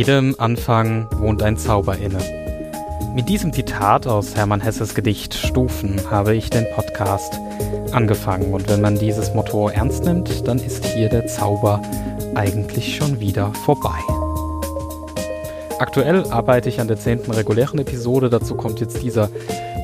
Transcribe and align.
Jedem 0.00 0.34
Anfang 0.38 1.08
wohnt 1.18 1.42
ein 1.42 1.58
Zauber 1.58 1.98
inne. 1.98 2.20
Mit 3.14 3.28
diesem 3.28 3.52
Zitat 3.52 4.06
aus 4.06 4.34
Hermann 4.34 4.62
Hesses 4.62 4.94
Gedicht 4.94 5.34
Stufen 5.34 6.00
habe 6.10 6.34
ich 6.34 6.48
den 6.48 6.64
Podcast 6.74 7.38
angefangen. 7.92 8.54
Und 8.54 8.66
wenn 8.70 8.80
man 8.80 8.98
dieses 8.98 9.34
Motto 9.34 9.68
ernst 9.68 10.04
nimmt, 10.04 10.48
dann 10.48 10.58
ist 10.58 10.86
hier 10.86 11.10
der 11.10 11.26
Zauber 11.26 11.82
eigentlich 12.34 12.96
schon 12.96 13.20
wieder 13.20 13.52
vorbei. 13.66 13.98
Aktuell 15.78 16.24
arbeite 16.30 16.70
ich 16.70 16.80
an 16.80 16.88
der 16.88 16.98
zehnten 16.98 17.32
regulären 17.32 17.78
Episode. 17.78 18.30
Dazu 18.30 18.54
kommt 18.54 18.80
jetzt 18.80 19.02
dieser 19.02 19.28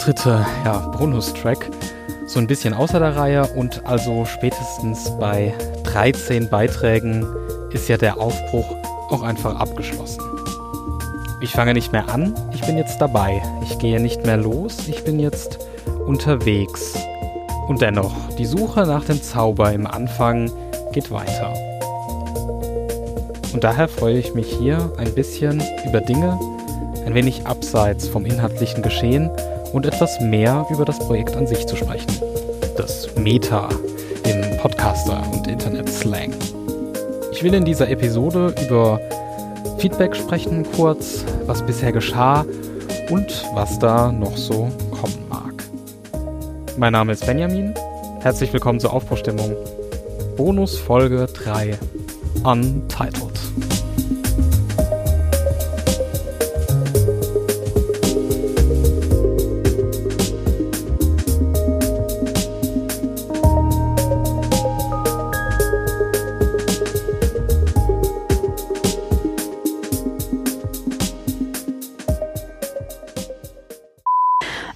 dritte 0.02 0.46
ja, 0.64 0.78
Bonustrack. 0.96 1.68
So 2.26 2.40
ein 2.40 2.46
bisschen 2.46 2.72
außer 2.72 3.00
der 3.00 3.16
Reihe 3.16 3.46
und 3.48 3.84
also 3.84 4.24
spätestens 4.24 5.12
bei 5.20 5.52
13 5.84 6.48
Beiträgen 6.48 7.26
ist 7.70 7.90
ja 7.90 7.98
der 7.98 8.18
Aufbruch 8.18 8.75
auch 9.10 9.22
einfach 9.22 9.56
abgeschlossen. 9.56 10.22
Ich 11.40 11.52
fange 11.52 11.74
nicht 11.74 11.92
mehr 11.92 12.08
an, 12.08 12.34
ich 12.54 12.62
bin 12.62 12.78
jetzt 12.78 12.98
dabei. 12.98 13.42
Ich 13.62 13.78
gehe 13.78 14.00
nicht 14.00 14.24
mehr 14.24 14.36
los, 14.36 14.88
ich 14.88 15.04
bin 15.04 15.18
jetzt 15.18 15.58
unterwegs. 16.06 16.94
Und 17.68 17.82
dennoch, 17.82 18.14
die 18.38 18.46
Suche 18.46 18.86
nach 18.86 19.04
dem 19.04 19.22
Zauber 19.22 19.72
im 19.72 19.86
Anfang 19.86 20.50
geht 20.92 21.10
weiter. 21.10 21.52
Und 23.52 23.64
daher 23.64 23.88
freue 23.88 24.18
ich 24.18 24.34
mich 24.34 24.50
hier 24.58 24.90
ein 24.98 25.14
bisschen 25.14 25.62
über 25.86 26.00
Dinge, 26.00 26.38
ein 27.04 27.14
wenig 27.14 27.46
abseits 27.46 28.08
vom 28.08 28.26
inhaltlichen 28.26 28.82
Geschehen 28.82 29.30
und 29.72 29.86
etwas 29.86 30.20
mehr 30.20 30.66
über 30.70 30.84
das 30.84 30.98
Projekt 30.98 31.36
an 31.36 31.46
sich 31.46 31.66
zu 31.66 31.76
sprechen. 31.76 32.20
Das 32.76 33.08
Meta 33.16 33.68
im 34.24 34.56
Podcaster- 34.58 35.22
und 35.32 35.46
Internet-Slang. 35.46 36.32
Ich 37.36 37.42
will 37.42 37.52
in 37.52 37.66
dieser 37.66 37.90
Episode 37.90 38.54
über 38.66 38.98
Feedback 39.76 40.16
sprechen 40.16 40.64
kurz, 40.74 41.22
was 41.44 41.60
bisher 41.60 41.92
geschah 41.92 42.46
und 43.10 43.44
was 43.52 43.78
da 43.78 44.10
noch 44.10 44.38
so 44.38 44.70
kommen 44.90 45.22
mag. 45.28 45.52
Mein 46.78 46.94
Name 46.94 47.12
ist 47.12 47.26
Benjamin. 47.26 47.74
Herzlich 48.20 48.50
willkommen 48.54 48.80
zur 48.80 48.94
Aufbruchstimmung. 48.94 49.54
Bonus 50.38 50.78
Folge 50.78 51.26
3 51.26 51.78
Untitled. 52.42 53.25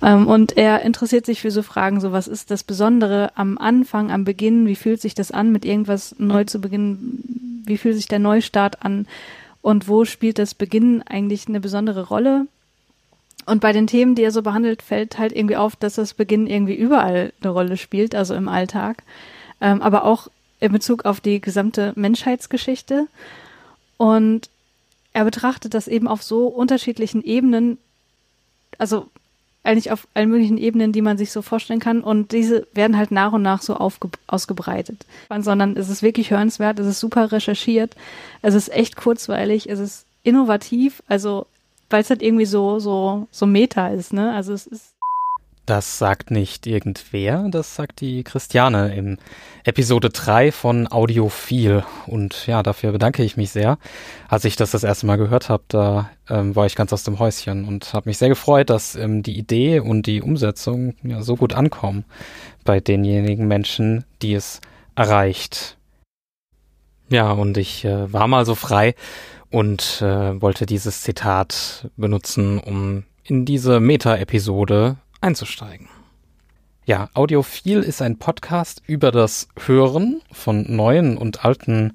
Ähm, 0.03 0.27
und 0.27 0.57
er 0.57 0.83
interessiert 0.83 1.27
sich 1.27 1.41
für 1.41 1.51
so 1.51 1.63
Fragen, 1.63 2.01
so 2.01 2.13
was 2.13 2.29
ist 2.29 2.51
das 2.51 2.65
Besondere 2.65 3.33
am 3.35 3.59
Anfang, 3.59 4.11
am 4.11 4.25
Beginn, 4.25 4.67
wie 4.67 4.77
fühlt 4.77 5.01
sich 5.01 5.15
das 5.15 5.31
an, 5.31 5.53
mit 5.53 5.65
irgendwas 5.65 6.15
neu 6.19 6.45
zu 6.45 6.61
beginnen, 6.61 7.63
wie 7.67 7.77
fühlt 7.77 7.97
sich 7.97 8.09
der 8.09 8.19
Neustart 8.19 8.85
an 8.85 9.07
und 9.63 9.89
wo 9.89 10.05
spielt 10.05 10.39
das 10.39 10.55
Beginnen 10.55 11.03
eigentlich 11.03 11.49
eine 11.49 11.61
besondere 11.61 12.09
Rolle? 12.09 12.47
Und 13.47 13.61
bei 13.61 13.73
den 13.73 13.87
Themen, 13.87 14.15
die 14.15 14.23
er 14.23 14.33
so 14.33 14.43
behandelt, 14.43 14.83
fällt 14.83 15.19
halt 15.19 15.33
irgendwie 15.33 15.57
auf, 15.57 15.77
dass 15.77 15.95
das 15.95 16.15
Beginnen 16.15 16.47
irgendwie 16.47 16.75
überall 16.75 17.33
eine 17.41 17.51
Rolle 17.51 17.77
spielt, 17.77 18.15
also 18.15 18.35
im 18.35 18.49
Alltag, 18.49 19.03
ähm, 19.61 19.83
aber 19.83 20.05
auch 20.05 20.29
in 20.61 20.73
Bezug 20.73 21.05
auf 21.05 21.21
die 21.21 21.41
gesamte 21.41 21.93
Menschheitsgeschichte. 21.97 23.07
Und 23.97 24.49
er 25.13 25.25
betrachtet 25.25 25.75
das 25.75 25.89
eben 25.89 26.07
auf 26.07 26.23
so 26.23 26.47
unterschiedlichen 26.47 27.25
Ebenen, 27.25 27.79
also 28.79 29.09
eigentlich 29.63 29.93
auf 29.93 30.09
allen 30.15 30.31
möglichen 30.31 30.59
Ebenen, 30.59 30.93
die 30.93 31.03
man 31.03 31.19
sich 31.19 31.33
so 31.33 31.43
vorstellen 31.43 31.81
kann. 31.81 32.03
Und 32.03 32.33
diese 32.33 32.67
werden 32.73 32.97
halt 32.97 33.11
nach 33.11 33.33
und 33.33 33.43
nach 33.43 33.63
so 33.63 33.77
ausgebreitet. 33.77 35.05
Sondern 35.39 35.77
es 35.77 35.89
ist 35.89 36.03
wirklich 36.03 36.31
hörenswert, 36.31 36.79
es 36.79 36.87
ist 36.87 37.01
super 37.01 37.31
recherchiert, 37.31 37.95
es 38.43 38.55
ist 38.55 38.73
echt 38.73 38.97
kurzweilig, 38.97 39.69
es 39.69 39.79
ist 39.79 40.07
innovativ, 40.23 41.03
also 41.09 41.47
weil 41.91 42.03
es 42.03 42.11
halt 42.11 42.23
irgendwie 42.23 42.47
so, 42.47 42.79
so, 42.79 43.27
so 43.33 43.47
Meta 43.47 43.89
ist, 43.89 44.13
ne? 44.13 44.33
Also 44.33 44.53
es 44.53 44.67
ist 44.67 44.95
das 45.71 45.99
sagt 45.99 46.33
nicht 46.33 46.67
irgendwer, 46.67 47.47
das 47.49 47.77
sagt 47.77 48.01
die 48.01 48.25
Christiane 48.25 48.93
im 48.93 49.19
Episode 49.63 50.11
3 50.11 50.51
von 50.51 50.91
Audiophil. 50.91 51.85
Und 52.09 52.49
ja, 52.49 52.65
dafür 52.65 52.91
bedanke 52.91 53.23
ich 53.23 53.37
mich 53.37 53.51
sehr. 53.51 53.79
Als 54.29 54.45
ich 54.45 54.57
das 54.57 54.73
das 54.73 54.83
erste 54.83 55.07
Mal 55.07 55.17
gehört 55.17 55.49
habe, 55.49 55.63
da 55.69 56.11
ähm, 56.29 56.57
war 56.57 56.67
ich 56.67 56.75
ganz 56.75 56.93
aus 56.93 57.05
dem 57.05 57.21
Häuschen 57.21 57.69
und 57.69 57.95
habe 57.95 58.09
mich 58.09 58.19
sehr 58.19 58.29
gefreut, 58.29 58.69
dass 58.69 58.97
ähm, 58.97 59.23
die 59.23 59.39
Idee 59.39 59.79
und 59.79 60.07
die 60.07 60.23
Umsetzung 60.23 60.97
ja 61.05 61.23
so 61.23 61.37
gut 61.37 61.55
ankommen 61.55 62.05
bei 62.65 62.81
denjenigen 62.81 63.47
Menschen, 63.47 64.05
die 64.23 64.35
es 64.35 64.61
erreicht. 64.97 65.79
Ja, 67.11 67.31
und 67.31 67.57
ich 67.57 67.85
äh, 67.85 68.13
war 68.13 68.27
mal 68.27 68.45
so 68.45 68.57
frei 68.57 68.97
und 69.51 70.03
äh, 70.03 70.43
wollte 70.43 70.67
dieses 70.67 71.03
Zitat 71.03 71.89
benutzen, 71.97 72.59
um 72.59 73.05
in 73.23 73.45
diese 73.45 73.79
Meta-Episode 73.79 74.97
einzusteigen. 75.21 75.89
Ja, 76.85 77.09
Audiophil 77.15 77.83
ist 77.83 78.03
ein 78.03 78.19
Podcast 78.19 78.83
über 78.87 79.13
das 79.13 79.49
Hören 79.67 80.23
von 80.33 80.65
neuen 80.75 81.17
und 81.17 81.45
alten 81.45 81.93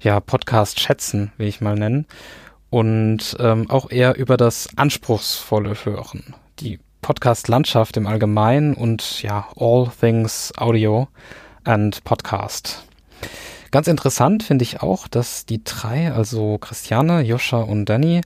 ja, 0.00 0.20
Podcast-Schätzen, 0.20 1.32
wie 1.36 1.44
ich 1.46 1.60
mal 1.60 1.74
nennen, 1.74 2.06
und 2.70 3.36
ähm, 3.40 3.68
auch 3.68 3.90
eher 3.90 4.16
über 4.16 4.36
das 4.36 4.68
anspruchsvolle 4.76 5.74
Hören, 5.84 6.34
die 6.60 6.78
Podcast-Landschaft 7.02 7.96
im 7.96 8.06
Allgemeinen 8.06 8.74
und 8.74 9.22
ja, 9.22 9.48
all 9.56 9.90
things 10.00 10.52
Audio 10.56 11.08
and 11.64 12.04
Podcast. 12.04 12.84
Ganz 13.70 13.86
interessant 13.86 14.42
finde 14.42 14.62
ich 14.62 14.80
auch, 14.80 15.08
dass 15.08 15.44
die 15.44 15.62
drei, 15.62 16.12
also 16.12 16.58
Christiane, 16.58 17.20
Joscha 17.22 17.58
und 17.58 17.86
Danny, 17.86 18.22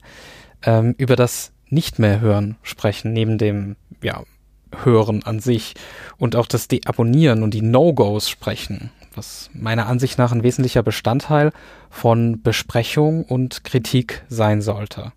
ähm, 0.63 0.95
über 0.97 1.15
das 1.15 1.51
nicht 1.67 1.99
mehr 1.99 2.21
hören 2.21 2.55
sprechen, 2.63 3.13
neben 3.13 3.37
dem 3.37 3.75
ja, 4.01 4.23
Hören 4.83 5.23
an 5.23 5.39
sich 5.39 5.73
und 6.17 6.35
auch 6.35 6.47
das 6.47 6.67
Deabonnieren 6.67 7.43
und 7.43 7.53
die 7.53 7.61
No-Gos 7.61 8.29
sprechen, 8.29 8.91
was 9.15 9.49
meiner 9.53 9.87
Ansicht 9.87 10.17
nach 10.17 10.31
ein 10.31 10.43
wesentlicher 10.43 10.83
Bestandteil 10.83 11.51
von 11.89 12.41
Besprechung 12.41 13.23
und 13.23 13.63
Kritik 13.63 14.23
sein 14.29 14.61
sollte. 14.61 15.13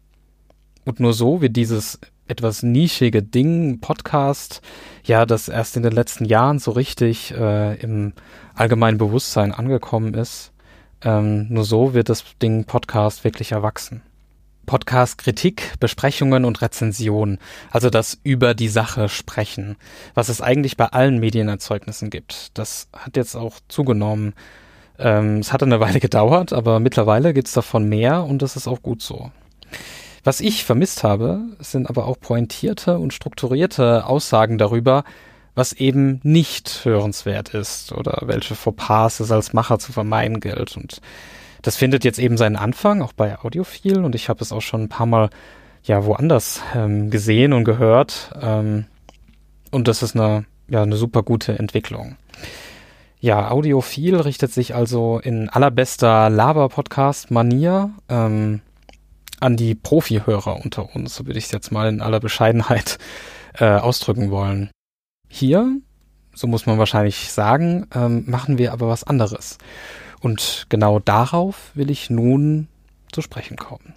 Und 0.84 1.00
nur 1.00 1.12
so 1.12 1.40
wird 1.40 1.56
dieses 1.56 1.98
etwas 2.28 2.62
nischige 2.62 3.22
Ding, 3.22 3.80
Podcast, 3.80 4.60
ja, 5.04 5.26
das 5.26 5.48
erst 5.48 5.76
in 5.76 5.82
den 5.82 5.92
letzten 5.92 6.24
Jahren 6.24 6.58
so 6.58 6.72
richtig 6.72 7.32
äh, 7.32 7.76
im 7.80 8.12
allgemeinen 8.54 8.98
Bewusstsein 8.98 9.52
angekommen 9.52 10.14
ist, 10.14 10.52
ähm, 11.02 11.48
nur 11.48 11.64
so 11.64 11.94
wird 11.94 12.08
das 12.08 12.24
Ding 12.42 12.64
Podcast 12.64 13.24
wirklich 13.24 13.52
erwachsen. 13.52 14.02
Podcast 14.66 15.18
Kritik, 15.18 15.74
Besprechungen 15.80 16.44
und 16.44 16.60
Rezensionen, 16.60 17.38
also 17.70 17.88
das 17.88 18.18
über 18.22 18.54
die 18.54 18.68
Sache 18.68 19.08
sprechen, 19.08 19.76
was 20.14 20.28
es 20.28 20.40
eigentlich 20.40 20.76
bei 20.76 20.86
allen 20.86 21.18
Medienerzeugnissen 21.18 22.10
gibt. 22.10 22.58
Das 22.58 22.88
hat 22.92 23.16
jetzt 23.16 23.36
auch 23.36 23.54
zugenommen. 23.68 24.34
Ähm, 24.98 25.38
es 25.38 25.52
hat 25.52 25.62
eine 25.62 25.80
Weile 25.80 26.00
gedauert, 26.00 26.52
aber 26.52 26.80
mittlerweile 26.80 27.32
gibt's 27.32 27.52
davon 27.52 27.88
mehr 27.88 28.24
und 28.24 28.42
das 28.42 28.56
ist 28.56 28.68
auch 28.68 28.82
gut 28.82 29.02
so. 29.02 29.30
Was 30.24 30.40
ich 30.40 30.64
vermisst 30.64 31.04
habe, 31.04 31.40
sind 31.60 31.88
aber 31.88 32.06
auch 32.06 32.18
pointierte 32.18 32.98
und 32.98 33.14
strukturierte 33.14 34.06
Aussagen 34.06 34.58
darüber, 34.58 35.04
was 35.54 35.72
eben 35.72 36.20
nicht 36.22 36.84
hörenswert 36.84 37.54
ist 37.54 37.92
oder 37.92 38.22
welche 38.26 38.56
Fauxpas 38.56 39.20
es 39.20 39.30
als 39.30 39.52
Macher 39.52 39.78
zu 39.78 39.92
vermeiden 39.92 40.40
gilt. 40.40 40.76
Und 40.76 41.00
das 41.62 41.76
findet 41.76 42.04
jetzt 42.04 42.18
eben 42.18 42.36
seinen 42.36 42.56
Anfang, 42.56 43.02
auch 43.02 43.12
bei 43.12 43.38
Audiophil, 43.38 44.04
und 44.04 44.14
ich 44.14 44.28
habe 44.28 44.42
es 44.42 44.52
auch 44.52 44.62
schon 44.62 44.82
ein 44.82 44.88
paar 44.88 45.06
Mal 45.06 45.30
ja 45.84 46.04
woanders 46.04 46.60
ähm, 46.74 47.10
gesehen 47.10 47.52
und 47.52 47.64
gehört. 47.64 48.32
Ähm, 48.40 48.86
und 49.70 49.88
das 49.88 50.02
ist 50.02 50.14
eine, 50.16 50.44
ja, 50.68 50.82
eine 50.82 50.96
super 50.96 51.22
gute 51.22 51.58
Entwicklung. 51.58 52.16
Ja, 53.20 53.50
Audiophil 53.50 54.16
richtet 54.16 54.52
sich 54.52 54.74
also 54.74 55.18
in 55.18 55.48
allerbester 55.48 56.28
Laber-Podcast-Manier 56.28 57.90
ähm, 58.08 58.60
an 59.40 59.56
die 59.56 59.74
Profi-Hörer 59.74 60.62
unter 60.64 60.94
uns, 60.94 61.16
so 61.16 61.26
würde 61.26 61.38
ich 61.38 61.46
es 61.46 61.52
jetzt 61.52 61.72
mal 61.72 61.88
in 61.88 62.00
aller 62.00 62.20
Bescheidenheit 62.20 62.98
äh, 63.54 63.64
ausdrücken 63.64 64.30
wollen. 64.30 64.70
Hier, 65.28 65.76
so 66.34 66.46
muss 66.46 66.66
man 66.66 66.78
wahrscheinlich 66.78 67.32
sagen, 67.32 67.86
ähm, 67.94 68.24
machen 68.26 68.58
wir 68.58 68.72
aber 68.72 68.88
was 68.88 69.04
anderes. 69.04 69.58
Und 70.26 70.66
genau 70.70 70.98
darauf 70.98 71.70
will 71.74 71.88
ich 71.88 72.10
nun 72.10 72.66
zu 73.12 73.22
sprechen 73.22 73.56
kommen. 73.56 73.94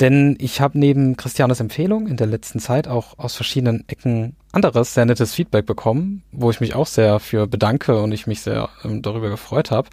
Denn 0.00 0.38
ich 0.40 0.62
habe 0.62 0.78
neben 0.78 1.18
Christianes 1.18 1.60
Empfehlung 1.60 2.06
in 2.06 2.16
der 2.16 2.26
letzten 2.26 2.60
Zeit 2.60 2.88
auch 2.88 3.18
aus 3.18 3.36
verschiedenen 3.36 3.84
Ecken 3.88 4.36
anderes 4.52 4.94
sehr 4.94 5.04
nettes 5.04 5.34
Feedback 5.34 5.66
bekommen, 5.66 6.22
wo 6.32 6.50
ich 6.50 6.60
mich 6.60 6.74
auch 6.74 6.86
sehr 6.86 7.20
für 7.20 7.46
bedanke 7.46 8.00
und 8.00 8.12
ich 8.12 8.26
mich 8.26 8.40
sehr 8.40 8.70
ähm, 8.84 9.02
darüber 9.02 9.28
gefreut 9.28 9.70
habe. 9.70 9.90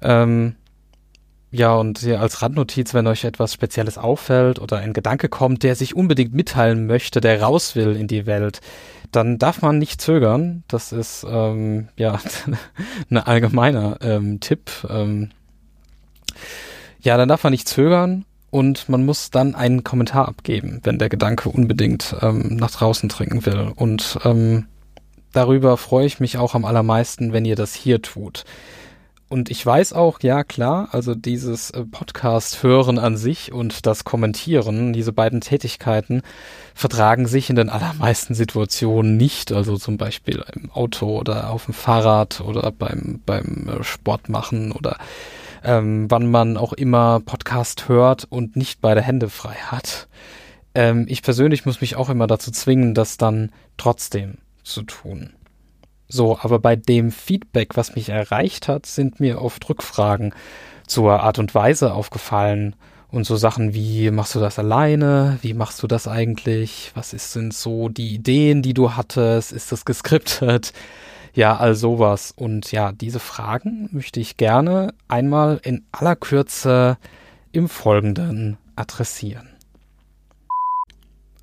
Ähm, 0.00 0.56
ja, 1.52 1.74
und 1.74 1.98
hier 1.98 2.20
als 2.20 2.42
Randnotiz, 2.42 2.94
wenn 2.94 3.08
euch 3.08 3.24
etwas 3.24 3.52
Spezielles 3.52 3.98
auffällt 3.98 4.60
oder 4.60 4.78
ein 4.78 4.92
Gedanke 4.92 5.28
kommt, 5.28 5.64
der 5.64 5.74
sich 5.74 5.96
unbedingt 5.96 6.32
mitteilen 6.32 6.86
möchte, 6.86 7.20
der 7.20 7.42
raus 7.42 7.74
will 7.74 7.96
in 7.96 8.06
die 8.06 8.26
Welt, 8.26 8.60
dann 9.10 9.38
darf 9.38 9.60
man 9.60 9.78
nicht 9.78 10.00
zögern. 10.00 10.62
Das 10.68 10.92
ist 10.92 11.26
ähm, 11.28 11.88
ja 11.96 12.20
ein 13.10 13.18
allgemeiner 13.18 13.98
ähm, 14.00 14.38
Tipp. 14.38 14.70
Ähm, 14.88 15.30
ja, 17.00 17.16
dann 17.16 17.28
darf 17.28 17.42
man 17.42 17.50
nicht 17.50 17.68
zögern 17.68 18.24
und 18.50 18.88
man 18.88 19.04
muss 19.04 19.30
dann 19.30 19.56
einen 19.56 19.82
Kommentar 19.82 20.28
abgeben, 20.28 20.80
wenn 20.84 20.98
der 20.98 21.08
Gedanke 21.08 21.48
unbedingt 21.48 22.14
ähm, 22.20 22.56
nach 22.56 22.70
draußen 22.70 23.08
dringen 23.08 23.44
will. 23.44 23.72
Und 23.74 24.20
ähm, 24.24 24.66
darüber 25.32 25.76
freue 25.76 26.06
ich 26.06 26.20
mich 26.20 26.38
auch 26.38 26.54
am 26.54 26.64
allermeisten, 26.64 27.32
wenn 27.32 27.44
ihr 27.44 27.56
das 27.56 27.74
hier 27.74 28.02
tut. 28.02 28.44
Und 29.30 29.48
ich 29.48 29.64
weiß 29.64 29.92
auch, 29.92 30.18
ja 30.22 30.42
klar, 30.42 30.88
also 30.90 31.14
dieses 31.14 31.70
äh, 31.70 31.84
Podcast 31.84 32.64
hören 32.64 32.98
an 32.98 33.16
sich 33.16 33.52
und 33.52 33.86
das 33.86 34.02
Kommentieren, 34.02 34.92
diese 34.92 35.12
beiden 35.12 35.40
Tätigkeiten 35.40 36.22
vertragen 36.74 37.28
sich 37.28 37.48
in 37.48 37.54
den 37.54 37.70
allermeisten 37.70 38.34
Situationen 38.34 39.16
nicht. 39.16 39.52
Also 39.52 39.76
zum 39.76 39.98
Beispiel 39.98 40.42
im 40.52 40.72
Auto 40.72 41.16
oder 41.16 41.50
auf 41.50 41.66
dem 41.66 41.74
Fahrrad 41.74 42.40
oder 42.40 42.72
beim, 42.72 43.20
beim 43.24 43.68
äh, 43.68 43.84
Sport 43.84 44.28
machen 44.28 44.72
oder 44.72 44.98
ähm, 45.62 46.10
wann 46.10 46.28
man 46.28 46.56
auch 46.56 46.72
immer 46.72 47.20
Podcast 47.20 47.88
hört 47.88 48.26
und 48.28 48.56
nicht 48.56 48.80
beide 48.80 49.00
Hände 49.00 49.30
frei 49.30 49.54
hat. 49.54 50.08
Ähm, 50.74 51.06
ich 51.08 51.22
persönlich 51.22 51.64
muss 51.64 51.80
mich 51.80 51.94
auch 51.94 52.10
immer 52.10 52.26
dazu 52.26 52.50
zwingen, 52.50 52.94
das 52.94 53.16
dann 53.16 53.52
trotzdem 53.76 54.38
zu 54.64 54.82
tun. 54.82 55.34
So, 56.12 56.38
aber 56.40 56.58
bei 56.58 56.74
dem 56.74 57.12
Feedback, 57.12 57.76
was 57.76 57.94
mich 57.94 58.08
erreicht 58.08 58.66
hat, 58.68 58.84
sind 58.84 59.20
mir 59.20 59.40
oft 59.40 59.68
Rückfragen 59.68 60.34
zur 60.86 61.20
Art 61.22 61.38
und 61.38 61.54
Weise 61.54 61.94
aufgefallen 61.94 62.74
und 63.10 63.24
so 63.24 63.36
Sachen 63.36 63.74
wie, 63.74 64.10
machst 64.10 64.34
du 64.34 64.40
das 64.40 64.58
alleine? 64.58 65.38
Wie 65.40 65.54
machst 65.54 65.82
du 65.82 65.86
das 65.86 66.08
eigentlich? 66.08 66.90
Was 66.94 67.12
ist, 67.12 67.32
sind 67.32 67.54
so 67.54 67.88
die 67.88 68.14
Ideen, 68.14 68.60
die 68.62 68.74
du 68.74 68.94
hattest? 68.94 69.52
Ist 69.52 69.72
das 69.72 69.84
geskriptet? 69.84 70.72
Ja, 71.32 71.56
all 71.58 71.76
sowas. 71.76 72.34
Und 72.36 72.72
ja, 72.72 72.90
diese 72.90 73.20
Fragen 73.20 73.88
möchte 73.92 74.18
ich 74.18 74.36
gerne 74.36 74.94
einmal 75.06 75.60
in 75.62 75.84
aller 75.92 76.16
Kürze 76.16 76.98
im 77.52 77.68
Folgenden 77.68 78.58
adressieren. 78.74 79.48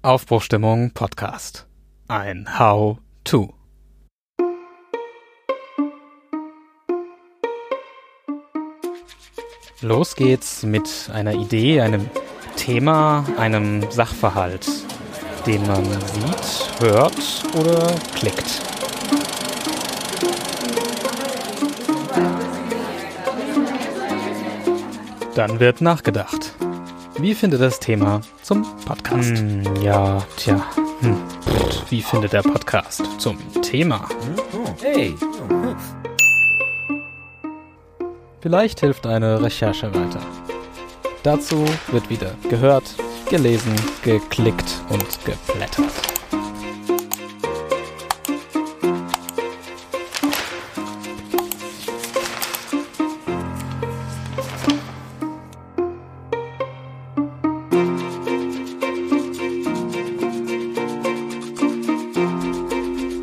Aufbruchstimmung 0.01 0.91
Podcast. 0.91 1.67
Ein 2.09 2.59
How-To. 2.59 3.56
Los 9.81 10.15
geht's 10.15 10.63
mit 10.63 10.89
einer 11.13 11.33
Idee, 11.33 11.81
einem 11.81 12.09
Thema, 12.55 13.23
einem 13.37 13.85
Sachverhalt, 13.91 14.67
den 15.45 15.61
man 15.67 15.85
sieht, 15.85 16.81
hört 16.81 17.15
oder 17.55 17.93
klickt. 18.15 18.61
Dann 25.35 25.59
wird 25.59 25.81
nachgedacht. 25.81 26.55
Wie 27.19 27.35
findet 27.35 27.61
das 27.61 27.79
Thema 27.79 28.21
zum 28.41 28.65
Podcast? 28.83 29.37
Hm, 29.37 29.63
ja, 29.83 30.25
tja. 30.37 30.59
Hm. 31.01 31.17
Wie 31.89 32.01
findet 32.01 32.33
der 32.33 32.41
Podcast 32.41 33.03
zum 33.19 33.37
Thema? 33.61 34.09
Hey. 34.81 35.13
Vielleicht 38.39 38.81
hilft 38.81 39.07
eine 39.07 39.41
Recherche 39.41 39.93
weiter. 39.93 40.19
Dazu 41.23 41.65
wird 41.91 42.09
wieder 42.09 42.31
gehört, 42.49 42.83
gelesen, 43.29 43.73
geklickt 44.03 44.81
und 44.89 45.05
geblättert. 45.25 45.91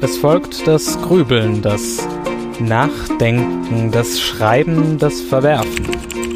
Es 0.01 0.19
folgt 0.19 0.67
das 0.67 1.01
Grübeln, 1.01 1.63
das 1.63 2.07
Nachdenken, 2.61 3.91
das 3.91 4.21
Schreiben, 4.21 4.99
das 4.99 5.21
Verwerfen 5.21 5.87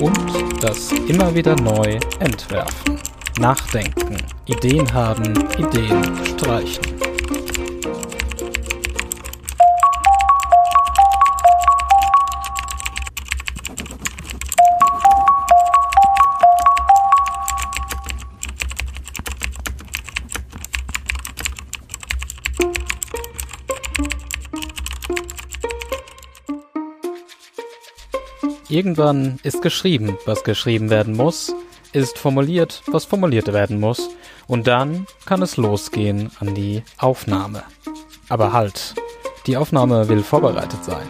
und 0.00 0.18
das 0.60 0.92
immer 1.06 1.34
wieder 1.34 1.54
neu 1.56 1.98
entwerfen. 2.18 2.98
Nachdenken, 3.38 4.16
Ideen 4.46 4.92
haben, 4.92 5.32
Ideen 5.58 6.02
streichen. 6.26 6.97
Irgendwann 28.70 29.38
ist 29.44 29.62
geschrieben, 29.62 30.18
was 30.26 30.44
geschrieben 30.44 30.90
werden 30.90 31.16
muss, 31.16 31.54
ist 31.94 32.18
formuliert, 32.18 32.82
was 32.86 33.06
formuliert 33.06 33.50
werden 33.50 33.80
muss, 33.80 34.10
und 34.46 34.66
dann 34.66 35.06
kann 35.24 35.40
es 35.40 35.56
losgehen 35.56 36.30
an 36.38 36.54
die 36.54 36.82
Aufnahme. 36.98 37.62
Aber 38.28 38.52
halt, 38.52 38.94
die 39.46 39.56
Aufnahme 39.56 40.08
will 40.10 40.22
vorbereitet 40.22 40.84
sein. 40.84 41.08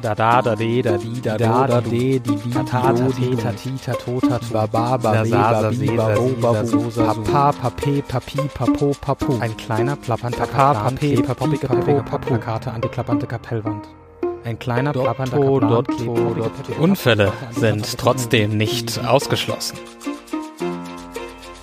Da 0.00 0.14
da 0.14 0.40
da 0.42 0.54
de 0.56 0.80
da 0.82 0.96
di 0.96 1.20
da 1.20 1.36
da 1.36 1.66
da 1.66 1.80
de 1.80 2.18
di 2.20 2.20
di 2.20 2.50
ta 2.52 2.62
ta 2.62 2.92
te 2.92 3.36
ta 3.36 3.52
ti 3.52 3.72
ta 3.84 3.92
to 3.92 4.20
ta 4.20 4.38
ba 4.52 4.66
ba 4.66 4.96
ba 4.96 5.22
be 5.22 5.30
ba 5.30 5.70
bi 5.70 5.86
ba 5.96 6.14
bo 6.14 6.28
ba 6.40 6.62
bu 6.62 6.90
pa 6.90 7.14
pa 7.14 7.52
pa 7.52 7.70
pe 7.70 8.02
pa 8.02 8.20
pi 8.20 8.40
pa 8.54 8.66
po 8.66 8.92
pa 9.00 9.14
pu. 9.14 9.38
Ein 9.40 9.56
kleiner 9.56 9.96
plappernder 9.96 10.46
pa 10.46 10.72
pa 10.72 10.90
pe 10.90 11.20
pa 11.22 11.34
pi 11.34 11.56
pa 11.56 11.78
po 11.78 12.02
pa 12.02 12.18
Plakate 12.18 12.72
an 12.72 12.80
die 12.80 12.88
klappernde 12.88 13.26
Kapellwand. 13.26 13.99
Ein 14.44 14.58
kleiner 14.58 14.92
plappernder 14.92 15.38
Kaplan 15.38 16.50
Unfälle 16.78 17.32
sind 17.50 17.98
trotzdem 17.98 18.56
nicht 18.56 19.04
ausgeschlossen. 19.04 19.78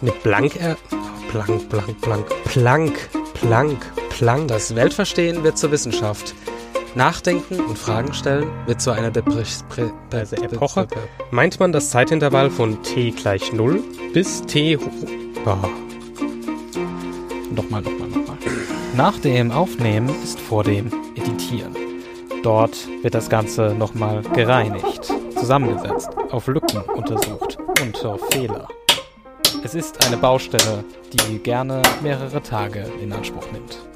Mit 0.02 0.22
blank 0.22 0.56
er 0.58 0.78
blank 1.32 1.70
blank 1.70 2.02
blank 2.02 2.26
plank 2.46 3.10
plank 3.34 3.78
plank 4.10 4.48
das 4.48 4.76
Weltverstehen 4.76 5.44
wird 5.44 5.58
zur 5.58 5.72
Wissenschaft. 5.72 6.36
Nachdenken 6.96 7.60
und 7.60 7.78
Fragen 7.78 8.14
stellen 8.14 8.48
wird 8.66 8.82
zu 8.82 8.92
einer 8.92 9.12
Depres 9.12 9.64
also 10.12 10.36
Epoche. 10.36 10.88
Meint 11.32 11.60
man 11.60 11.72
das 11.72 11.90
Zeitintervall 11.90 12.50
von 12.50 12.82
t 12.84 13.12
gleich 13.12 13.54
0 13.54 13.84
bis 14.14 14.44
t 14.44 14.78
hoch. 14.78 14.84
Oh. 15.46 15.56
Nochmal, 17.54 17.82
nochmal, 17.82 18.10
nochmal. 18.10 18.38
Nach 18.96 19.18
dem 19.20 19.52
Aufnehmen 19.52 20.10
ist 20.24 20.40
vor 20.40 20.64
dem 20.64 20.92
Editieren. 21.16 21.87
Dort 22.48 22.88
wird 23.02 23.14
das 23.14 23.30
Ganze 23.30 23.76
nochmal 23.78 24.22
gereinigt, 24.22 25.12
zusammengesetzt, 25.38 26.08
auf 26.32 26.48
Lücken 26.48 26.80
untersucht 26.96 27.58
und 27.82 28.06
auf 28.06 28.22
Fehler. 28.32 28.70
Es 29.66 29.76
ist 29.76 30.08
eine 30.08 30.16
Baustelle, 30.16 30.86
die 31.12 31.40
gerne 31.40 31.82
mehrere 32.02 32.42
Tage 32.42 32.86
in 33.02 33.12
Anspruch 33.12 33.52
nimmt. 33.52 33.87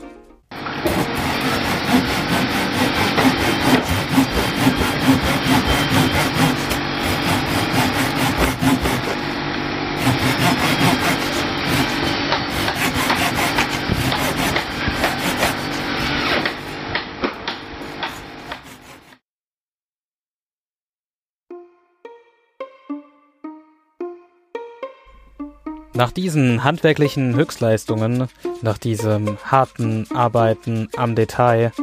Nach 26.01 26.11
diesen 26.11 26.63
handwerklichen 26.63 27.35
Höchstleistungen, 27.35 28.27
nach 28.63 28.79
diesem 28.79 29.37
harten 29.45 30.07
Arbeiten 30.11 30.89
am 30.97 31.13
Detail, 31.13 31.73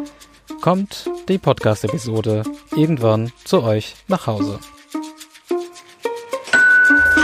kommt 0.61 1.09
die 1.29 1.39
Podcast-Episode 1.39 2.43
irgendwann 2.75 3.31
zu 3.45 3.63
euch 3.63 3.95
nach 4.09 4.27
Hause. 4.27 4.59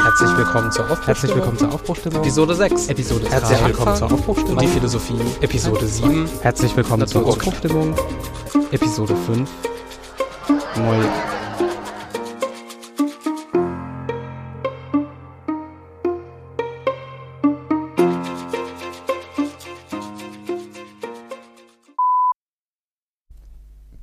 Herzlich 0.05 0.37
willkommen 0.37 0.71
zur 0.71 0.85
Aufbruchstimmung. 0.89 1.07
Herzlich 1.07 1.35
willkommen 1.35 1.59
zur 1.59 1.75
Aufbruchstimmung. 1.75 2.23
Episode 2.23 2.55
6. 2.55 2.87
Episode 2.87 3.25
3. 3.25 3.31
Herzlich 3.33 3.65
willkommen 3.65 3.97
zur 3.97 4.13
Aufbruchstimmung. 4.13 4.59
Die 4.59 4.69
Philosophie. 4.69 5.21
Episode 5.41 5.87
7. 5.89 6.29
Herzlich 6.43 6.77
willkommen 6.77 7.09
zur 7.09 7.27
Aufbruchstimmung. 7.27 7.97
Episode 8.71 9.17
5. 9.17 9.51
Neu. 10.77 11.34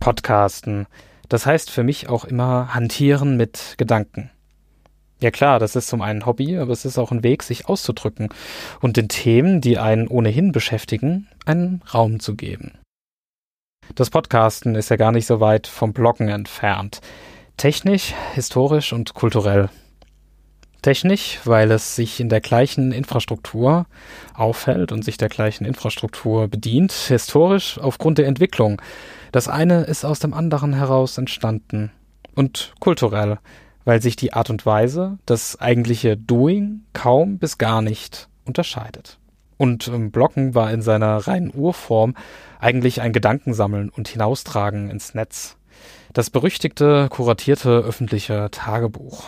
Podcasten. 0.01 0.88
Das 1.29 1.46
heißt 1.46 1.72
für 1.72 1.84
mich 1.84 2.10
auch 2.10 2.25
immer 2.25 2.74
hantieren 2.74 3.38
mit 3.38 3.75
Gedanken. 3.77 4.31
Ja 5.22 5.31
klar, 5.31 5.60
das 5.60 5.77
ist 5.77 5.88
zum 5.88 6.01
einen 6.01 6.25
Hobby, 6.25 6.58
aber 6.58 6.74
es 6.74 6.84
ist 6.84 6.98
auch 6.98 7.12
ein 7.12 7.24
Weg, 7.24 7.43
sich 7.43 7.70
auszudrücken 7.70 8.29
und 8.81 8.98
den 8.98 9.08
Themen, 9.08 9.62
die 9.62 9.77
einen 9.77 10.08
ohnehin 10.08 10.51
beschäftigen, 10.51 11.29
einen 11.46 11.84
Raum 11.93 12.20
zu 12.20 12.36
geben. 12.36 12.74
Das 13.93 14.10
Podcasten 14.10 14.75
ist 14.75 14.89
ja 14.89 14.96
gar 14.96 15.12
nicht 15.12 15.27
so 15.27 15.39
weit 15.39 15.67
vom 15.67 15.93
Bloggen 15.93 16.27
entfernt. 16.27 17.01
Technisch, 17.55 18.15
historisch 18.34 18.91
und 18.91 19.13
kulturell. 19.13 19.70
Technisch, 20.81 21.39
weil 21.46 21.70
es 21.70 21.96
sich 21.96 22.20
in 22.20 22.29
der 22.29 22.41
gleichen 22.41 22.91
Infrastruktur 22.91 23.86
aufhält 24.34 24.91
und 24.91 25.05
sich 25.05 25.17
der 25.17 25.29
gleichen 25.29 25.65
Infrastruktur 25.65 26.48
bedient. 26.48 26.91
Historisch 26.91 27.77
aufgrund 27.77 28.17
der 28.17 28.25
Entwicklung. 28.25 28.81
Das 29.32 29.48
eine 29.48 29.84
ist 29.84 30.04
aus 30.06 30.20
dem 30.20 30.34
anderen 30.34 30.74
heraus 30.74 31.18
entstanden. 31.18 31.92
Und 32.36 32.74
kulturell, 32.80 33.40
weil 33.86 34.02
sich 34.02 34.16
die 34.16 34.34
Art 34.34 34.50
und 34.50 34.66
Weise, 34.66 35.20
das 35.26 35.60
eigentliche 35.60 36.18
Doing 36.18 36.82
kaum 36.94 37.38
bis 37.38 37.58
gar 37.58 37.82
nicht 37.82 38.30
unterscheidet. 38.46 39.20
Und 39.58 39.88
ähm, 39.88 40.12
Blocken 40.12 40.56
war 40.56 40.72
in 40.72 40.82
seiner 40.82 41.18
reinen 41.28 41.54
Urform 41.54 42.16
eigentlich 42.60 43.02
ein 43.02 43.14
Gedankensammeln 43.14 43.90
und 43.90 44.08
Hinaustragen 44.08 44.90
ins 44.90 45.14
Netz. 45.14 45.56
Das 46.14 46.30
berüchtigte, 46.30 47.08
kuratierte 47.10 47.70
öffentliche 47.70 48.50
Tagebuch. 48.52 49.26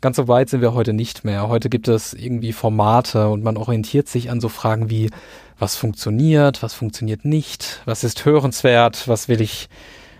Ganz 0.00 0.16
so 0.16 0.28
weit 0.28 0.48
sind 0.48 0.62
wir 0.62 0.72
heute 0.72 0.94
nicht 0.94 1.24
mehr. 1.24 1.48
Heute 1.48 1.68
gibt 1.68 1.86
es 1.86 2.14
irgendwie 2.14 2.54
Formate 2.54 3.28
und 3.28 3.44
man 3.44 3.58
orientiert 3.58 4.08
sich 4.08 4.30
an 4.30 4.40
so 4.40 4.48
Fragen 4.48 4.88
wie, 4.88 5.10
was 5.58 5.76
funktioniert, 5.76 6.62
was 6.62 6.72
funktioniert 6.72 7.26
nicht, 7.26 7.82
was 7.84 8.02
ist 8.02 8.24
hörenswert, 8.24 9.08
was 9.08 9.28
will 9.28 9.42
ich 9.42 9.68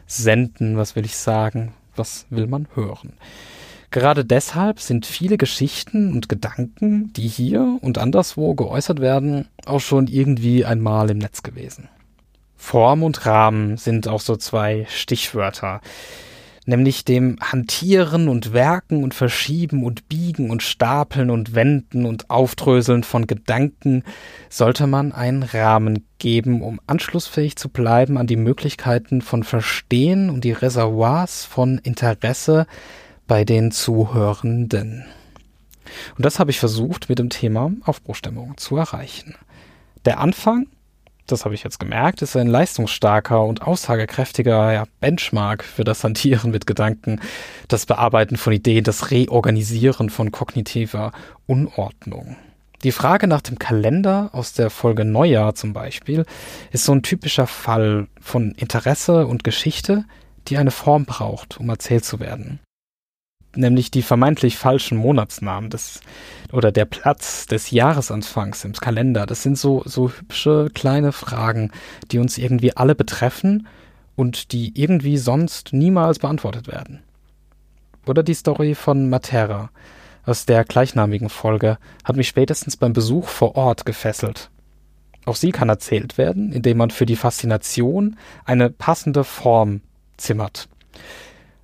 senden, 0.06 0.76
was 0.76 0.96
will 0.96 1.06
ich 1.06 1.16
sagen, 1.16 1.72
was 1.96 2.26
will 2.28 2.46
man 2.46 2.68
hören. 2.74 3.14
Gerade 3.90 4.24
deshalb 4.24 4.80
sind 4.80 5.06
viele 5.06 5.38
Geschichten 5.38 6.12
und 6.12 6.28
Gedanken, 6.28 7.12
die 7.14 7.26
hier 7.26 7.78
und 7.80 7.96
anderswo 7.96 8.54
geäußert 8.54 9.00
werden, 9.00 9.48
auch 9.64 9.80
schon 9.80 10.08
irgendwie 10.08 10.64
einmal 10.64 11.10
im 11.10 11.18
Netz 11.18 11.42
gewesen. 11.42 11.88
Form 12.56 13.02
und 13.02 13.24
Rahmen 13.24 13.78
sind 13.78 14.06
auch 14.06 14.20
so 14.20 14.36
zwei 14.36 14.86
Stichwörter, 14.90 15.80
nämlich 16.66 17.04
dem 17.04 17.36
Hantieren 17.40 18.28
und 18.28 18.52
Werken 18.52 19.02
und 19.02 19.14
Verschieben 19.14 19.84
und 19.84 20.08
Biegen 20.08 20.50
und 20.50 20.62
Stapeln 20.62 21.30
und 21.30 21.54
Wenden 21.54 22.06
und 22.06 22.30
Aufdröseln 22.30 23.02
von 23.02 23.26
Gedanken 23.26 24.04
sollte 24.48 24.86
man 24.86 25.12
einen 25.12 25.42
Rahmen 25.42 26.06
geben, 26.18 26.62
um 26.62 26.80
anschlussfähig 26.86 27.56
zu 27.56 27.68
bleiben 27.68 28.18
an 28.18 28.26
die 28.26 28.36
Möglichkeiten 28.36 29.22
von 29.22 29.42
Verstehen 29.42 30.30
und 30.30 30.44
die 30.44 30.52
Reservoirs 30.52 31.44
von 31.44 31.78
Interesse 31.78 32.66
bei 33.26 33.44
den 33.44 33.70
Zuhörenden. 33.70 35.04
Und 36.16 36.24
das 36.24 36.38
habe 36.38 36.50
ich 36.50 36.60
versucht 36.60 37.08
mit 37.08 37.18
dem 37.18 37.30
Thema 37.30 37.72
Aufbruchstimmung 37.84 38.56
zu 38.56 38.76
erreichen. 38.76 39.34
Der 40.04 40.20
Anfang 40.20 40.66
das 41.30 41.44
habe 41.44 41.54
ich 41.54 41.62
jetzt 41.62 41.78
gemerkt, 41.78 42.22
ist 42.22 42.36
ein 42.36 42.46
leistungsstarker 42.46 43.44
und 43.44 43.62
aussagekräftiger 43.62 44.72
ja, 44.72 44.84
Benchmark 45.00 45.64
für 45.64 45.84
das 45.84 46.04
Hantieren 46.04 46.50
mit 46.50 46.66
Gedanken, 46.66 47.20
das 47.68 47.86
Bearbeiten 47.86 48.36
von 48.36 48.52
Ideen, 48.52 48.84
das 48.84 49.10
Reorganisieren 49.10 50.10
von 50.10 50.30
kognitiver 50.30 51.12
Unordnung. 51.46 52.36
Die 52.82 52.92
Frage 52.92 53.26
nach 53.26 53.42
dem 53.42 53.58
Kalender 53.58 54.30
aus 54.32 54.54
der 54.54 54.70
Folge 54.70 55.04
Neujahr 55.04 55.54
zum 55.54 55.72
Beispiel 55.72 56.24
ist 56.72 56.84
so 56.84 56.92
ein 56.92 57.02
typischer 57.02 57.46
Fall 57.46 58.06
von 58.20 58.52
Interesse 58.52 59.26
und 59.26 59.44
Geschichte, 59.44 60.04
die 60.48 60.56
eine 60.56 60.70
Form 60.70 61.04
braucht, 61.04 61.60
um 61.60 61.68
erzählt 61.68 62.04
zu 62.04 62.20
werden 62.20 62.60
nämlich 63.54 63.90
die 63.90 64.02
vermeintlich 64.02 64.56
falschen 64.56 64.98
Monatsnamen 64.98 65.70
des 65.70 66.00
oder 66.52 66.72
der 66.72 66.84
Platz 66.84 67.46
des 67.46 67.70
Jahresanfangs 67.70 68.64
im 68.64 68.72
Kalender. 68.72 69.26
Das 69.26 69.42
sind 69.42 69.58
so 69.58 69.82
so 69.84 70.10
hübsche 70.10 70.70
kleine 70.74 71.12
Fragen, 71.12 71.70
die 72.10 72.18
uns 72.18 72.38
irgendwie 72.38 72.76
alle 72.76 72.94
betreffen 72.94 73.66
und 74.16 74.52
die 74.52 74.72
irgendwie 74.80 75.18
sonst 75.18 75.72
niemals 75.72 76.18
beantwortet 76.18 76.68
werden. 76.68 77.02
Oder 78.06 78.22
die 78.22 78.34
Story 78.34 78.74
von 78.74 79.08
Matera 79.08 79.70
aus 80.24 80.46
der 80.46 80.64
gleichnamigen 80.64 81.28
Folge 81.28 81.78
hat 82.04 82.16
mich 82.16 82.28
spätestens 82.28 82.76
beim 82.76 82.92
Besuch 82.92 83.28
vor 83.28 83.56
Ort 83.56 83.86
gefesselt. 83.86 84.50
Auch 85.26 85.36
sie 85.36 85.52
kann 85.52 85.68
erzählt 85.68 86.18
werden, 86.18 86.52
indem 86.52 86.78
man 86.78 86.90
für 86.90 87.06
die 87.06 87.16
Faszination 87.16 88.16
eine 88.44 88.70
passende 88.70 89.24
Form 89.24 89.80
zimmert. 90.16 90.68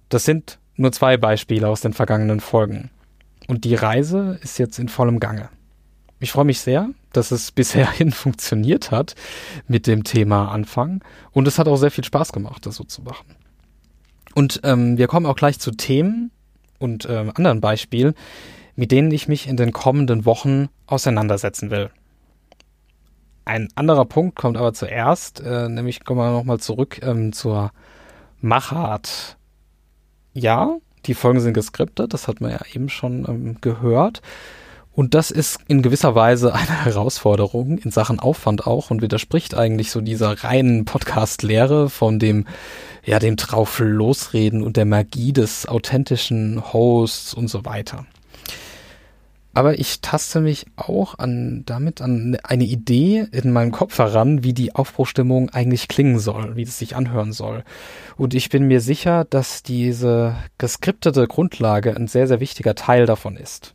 Das 0.09 0.25
sind 0.25 0.59
nur 0.76 0.92
zwei 0.92 1.16
Beispiele 1.16 1.68
aus 1.68 1.80
den 1.80 1.92
vergangenen 1.92 2.40
Folgen. 2.40 2.90
Und 3.49 3.64
die 3.64 3.75
Reise 3.75 4.38
ist 4.42 4.59
jetzt 4.59 4.78
in 4.78 4.88
vollem 4.88 5.21
Gange. 5.21 5.49
Ich 6.18 6.33
freue 6.33 6.45
mich 6.45 6.61
sehr, 6.61 6.90
dass 7.12 7.30
es 7.30 7.50
bisherhin 7.52 8.12
funktioniert 8.12 8.90
hat 8.90 9.14
mit 9.68 9.87
dem 9.87 10.04
Thema 10.04 10.50
Anfang. 10.50 11.02
Und 11.33 11.47
es 11.49 11.59
hat 11.59 11.68
auch 11.68 11.76
sehr 11.76 11.90
viel 11.90 12.04
Spaß 12.04 12.33
gemacht, 12.33 12.66
das 12.66 12.76
so 12.76 12.85
zu 12.85 13.02
machen. 13.02 13.37
Und 14.35 14.61
ähm, 14.64 14.99
wir 14.99 15.06
kommen 15.06 15.26
auch 15.26 15.37
gleich 15.37 15.59
zu 15.59 15.71
Themen 15.71 16.30
und 16.78 17.06
ähm, 17.09 17.33
anderen 17.35 17.61
Beispielen, 17.61 18.14
mit 18.75 18.92
denen 18.92 19.11
ich 19.11 19.28
mich 19.28 19.49
in 19.49 19.56
den 19.56 19.73
kommenden 19.73 20.26
Wochen 20.26 20.68
auseinandersetzen 20.87 21.71
will. 21.71 21.90
Ein 23.47 23.68
anderer 23.76 24.04
Punkt 24.04 24.37
kommt 24.37 24.56
aber 24.56 24.75
zuerst, 24.75 25.40
äh, 25.40 25.68
nämlich 25.68 26.04
kommen 26.04 26.21
wir 26.21 26.33
nochmal 26.33 26.59
zurück 26.59 27.00
ähm, 27.02 27.33
zur 27.33 27.71
Machart 28.40 29.38
ja, 30.37 30.76
die 31.07 31.14
Folgen 31.14 31.40
sind 31.40 31.55
geskriptet, 31.55 32.12
das 32.12 32.28
hat 32.28 32.40
man 32.40 32.50
ja 32.50 32.61
eben 32.75 32.88
schon 32.88 33.26
ähm, 33.28 33.57
gehört. 33.61 34.21
Und 34.93 35.14
das 35.14 35.31
ist 35.31 35.59
in 35.69 35.83
gewisser 35.83 36.14
Weise 36.14 36.55
eine 36.55 36.85
Herausforderung 36.85 37.78
in 37.78 37.90
Sachen 37.90 38.21
Aufwand 38.21 38.66
auch 38.66 38.90
und 38.90 39.02
widerspricht 39.02 39.55
eigentlich 39.55 39.90
so 39.90 40.00
dieser 40.00 40.45
reinen 40.45 40.85
Podcast-Lehre 40.85 41.90
von 41.90 42.19
dem, 42.19 42.47
ja, 43.05 43.19
dem 43.19 43.37
drauf 43.37 43.78
losreden 43.78 44.62
und 44.62 44.76
der 44.76 44.85
Magie 44.85 45.33
des 45.33 45.66
authentischen 45.66 46.73
Hosts 46.73 47.35
und 47.35 47.49
so 47.49 47.64
weiter. 47.64 48.07
Aber 49.57 49.79
ich 49.79 50.03
taste 50.03 50.43
mich 50.43 50.67
auch 50.77 51.19
an, 51.19 51.63
damit 51.65 52.03
an 52.03 52.37
eine 52.43 52.65
Idee 52.65 53.27
in 53.33 53.55
meinem 53.55 53.73
Kopf 53.73 53.97
heran, 53.97 54.45
wie 54.45 54.53
die 54.53 54.75
Aufbruchstimmung 54.75 55.49
eigentlich 55.49 55.89
klingen 55.89 56.19
soll, 56.19 56.57
wie 56.57 56.65
es 56.65 56.79
sich 56.79 56.95
anhören 56.95 57.33
soll. 57.33 57.65
Und 58.19 58.35
ich 58.35 58.51
bin 58.51 58.69
mir 58.69 58.83
sicher, 58.83 59.25
dass 59.25 59.63
diese 59.63 60.37
geskriptete 60.59 61.27
Grundlage 61.27 61.97
ein 61.97 62.07
sehr, 62.07 62.29
sehr 62.29 62.39
wichtiger 62.41 62.75
Teil 62.75 63.07
davon 63.07 63.39
ist. 63.39 63.73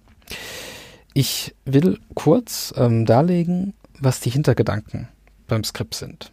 Ich 1.15 1.55
will 1.65 1.97
kurz 2.13 2.71
ähm, 2.77 3.07
darlegen, 3.07 3.73
was 3.99 4.19
die 4.19 4.29
Hintergedanken 4.29 5.07
beim 5.47 5.63
Skript 5.63 5.95
sind. 5.95 6.31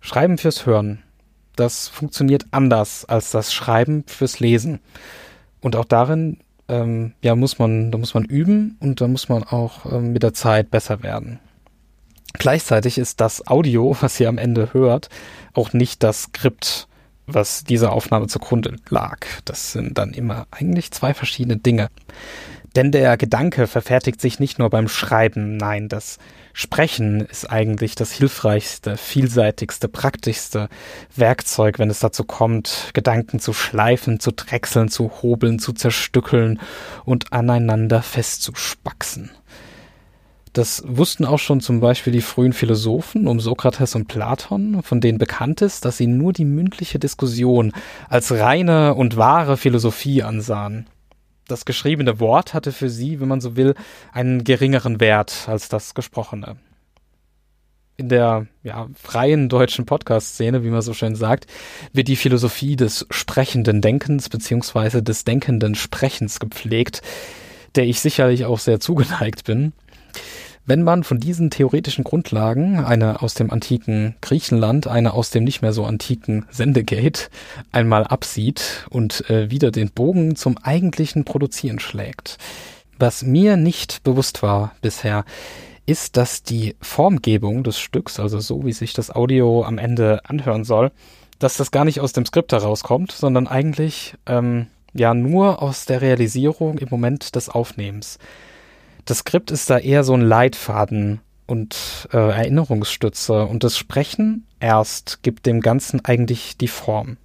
Schreiben 0.00 0.38
fürs 0.38 0.64
Hören. 0.64 1.02
Das 1.56 1.88
funktioniert 1.88 2.46
anders 2.52 3.04
als 3.04 3.32
das 3.32 3.52
Schreiben 3.52 4.04
fürs 4.06 4.38
Lesen. 4.38 4.78
Und 5.60 5.74
auch 5.74 5.84
darin 5.84 6.38
ähm, 6.68 7.14
ja, 7.22 7.34
muss 7.34 7.58
man, 7.58 7.90
da 7.90 7.98
muss 7.98 8.14
man 8.14 8.24
üben 8.24 8.76
und 8.80 9.00
da 9.00 9.08
muss 9.08 9.28
man 9.28 9.44
auch 9.44 9.90
ähm, 9.90 10.12
mit 10.12 10.22
der 10.22 10.34
Zeit 10.34 10.70
besser 10.70 11.02
werden. 11.02 11.38
Gleichzeitig 12.34 12.98
ist 12.98 13.20
das 13.20 13.46
Audio, 13.46 13.96
was 14.00 14.18
ihr 14.20 14.28
am 14.28 14.38
Ende 14.38 14.72
hört, 14.72 15.08
auch 15.54 15.72
nicht 15.72 16.02
das 16.02 16.24
Skript, 16.24 16.88
was 17.26 17.64
dieser 17.64 17.92
Aufnahme 17.92 18.28
zugrunde 18.28 18.76
lag. 18.88 19.18
Das 19.44 19.72
sind 19.72 19.98
dann 19.98 20.12
immer 20.12 20.46
eigentlich 20.50 20.92
zwei 20.92 21.14
verschiedene 21.14 21.56
Dinge. 21.56 21.88
Denn 22.76 22.92
der 22.92 23.16
Gedanke 23.16 23.66
verfertigt 23.66 24.20
sich 24.20 24.38
nicht 24.38 24.58
nur 24.58 24.68
beim 24.68 24.86
Schreiben, 24.86 25.56
nein, 25.56 25.88
das 25.88 26.18
Sprechen 26.52 27.22
ist 27.22 27.50
eigentlich 27.50 27.94
das 27.94 28.12
hilfreichste, 28.12 28.98
vielseitigste, 28.98 29.88
praktischste 29.88 30.68
Werkzeug, 31.14 31.78
wenn 31.78 31.88
es 31.88 32.00
dazu 32.00 32.24
kommt, 32.24 32.90
Gedanken 32.92 33.40
zu 33.40 33.54
schleifen, 33.54 34.20
zu 34.20 34.30
drechseln, 34.30 34.90
zu 34.90 35.10
hobeln, 35.22 35.58
zu 35.58 35.72
zerstückeln 35.72 36.60
und 37.06 37.32
aneinander 37.32 38.02
festzuspaxen. 38.02 39.30
Das 40.52 40.82
wussten 40.86 41.24
auch 41.24 41.38
schon 41.38 41.60
zum 41.60 41.80
Beispiel 41.80 42.12
die 42.12 42.20
frühen 42.20 42.52
Philosophen 42.52 43.26
um 43.26 43.40
Sokrates 43.40 43.94
und 43.94 44.06
Platon, 44.06 44.82
von 44.82 45.00
denen 45.00 45.18
bekannt 45.18 45.62
ist, 45.62 45.86
dass 45.86 45.96
sie 45.96 46.06
nur 46.06 46.34
die 46.34 46.46
mündliche 46.46 46.98
Diskussion 46.98 47.72
als 48.10 48.32
reine 48.32 48.94
und 48.94 49.16
wahre 49.16 49.56
Philosophie 49.56 50.22
ansahen 50.22 50.86
das 51.48 51.64
geschriebene 51.64 52.20
Wort 52.20 52.54
hatte 52.54 52.72
für 52.72 52.90
sie, 52.90 53.20
wenn 53.20 53.28
man 53.28 53.40
so 53.40 53.56
will, 53.56 53.74
einen 54.12 54.44
geringeren 54.44 55.00
Wert 55.00 55.48
als 55.48 55.68
das 55.68 55.94
gesprochene. 55.94 56.56
In 57.98 58.08
der 58.10 58.46
ja, 58.62 58.88
freien 58.94 59.48
deutschen 59.48 59.86
Podcast-Szene, 59.86 60.62
wie 60.62 60.68
man 60.68 60.82
so 60.82 60.92
schön 60.92 61.16
sagt, 61.16 61.46
wird 61.92 62.08
die 62.08 62.16
Philosophie 62.16 62.76
des 62.76 63.06
sprechenden 63.10 63.80
Denkens 63.80 64.28
beziehungsweise 64.28 65.02
des 65.02 65.24
denkenden 65.24 65.74
Sprechens 65.74 66.38
gepflegt, 66.38 67.00
der 67.74 67.84
ich 67.84 68.00
sicherlich 68.00 68.44
auch 68.44 68.58
sehr 68.58 68.80
zugeneigt 68.80 69.44
bin. 69.44 69.72
Wenn 70.66 70.82
man 70.82 71.04
von 71.04 71.20
diesen 71.20 71.50
theoretischen 71.50 72.04
Grundlagen, 72.04 72.84
eine 72.84 73.22
aus 73.22 73.34
dem 73.34 73.52
antiken 73.52 74.16
Griechenland, 74.20 74.88
eine 74.88 75.14
aus 75.14 75.30
dem 75.30 75.44
nicht 75.44 75.62
mehr 75.62 75.72
so 75.72 75.84
antiken 75.84 76.44
Sendegate, 76.50 77.28
einmal 77.70 78.04
absieht 78.04 78.86
und 78.90 79.30
äh, 79.30 79.50
wieder 79.50 79.70
den 79.70 79.90
Bogen 79.90 80.34
zum 80.34 80.58
eigentlichen 80.58 81.24
Produzieren 81.24 81.78
schlägt. 81.78 82.38
Was 82.98 83.22
mir 83.22 83.56
nicht 83.56 84.02
bewusst 84.02 84.42
war 84.42 84.74
bisher, 84.82 85.24
ist, 85.86 86.16
dass 86.16 86.42
die 86.42 86.74
Formgebung 86.80 87.62
des 87.62 87.78
Stücks, 87.78 88.18
also 88.18 88.40
so 88.40 88.66
wie 88.66 88.72
sich 88.72 88.92
das 88.92 89.14
Audio 89.14 89.64
am 89.64 89.78
Ende 89.78 90.20
anhören 90.24 90.64
soll, 90.64 90.90
dass 91.38 91.56
das 91.56 91.70
gar 91.70 91.84
nicht 91.84 92.00
aus 92.00 92.12
dem 92.12 92.26
Skript 92.26 92.52
herauskommt, 92.52 93.12
sondern 93.12 93.46
eigentlich 93.46 94.14
ähm, 94.26 94.66
ja 94.94 95.14
nur 95.14 95.62
aus 95.62 95.84
der 95.84 96.00
Realisierung 96.00 96.78
im 96.78 96.88
Moment 96.90 97.36
des 97.36 97.48
Aufnehmens. 97.48 98.18
Das 99.06 99.18
Skript 99.18 99.52
ist 99.52 99.70
da 99.70 99.78
eher 99.78 100.02
so 100.02 100.14
ein 100.14 100.20
Leitfaden 100.20 101.20
und 101.46 102.08
äh, 102.12 102.16
Erinnerungsstütze 102.16 103.46
und 103.46 103.62
das 103.62 103.78
Sprechen 103.78 104.46
erst 104.58 105.22
gibt 105.22 105.46
dem 105.46 105.60
Ganzen 105.60 106.04
eigentlich 106.04 106.56
die 106.58 106.66
Form. 106.66 107.16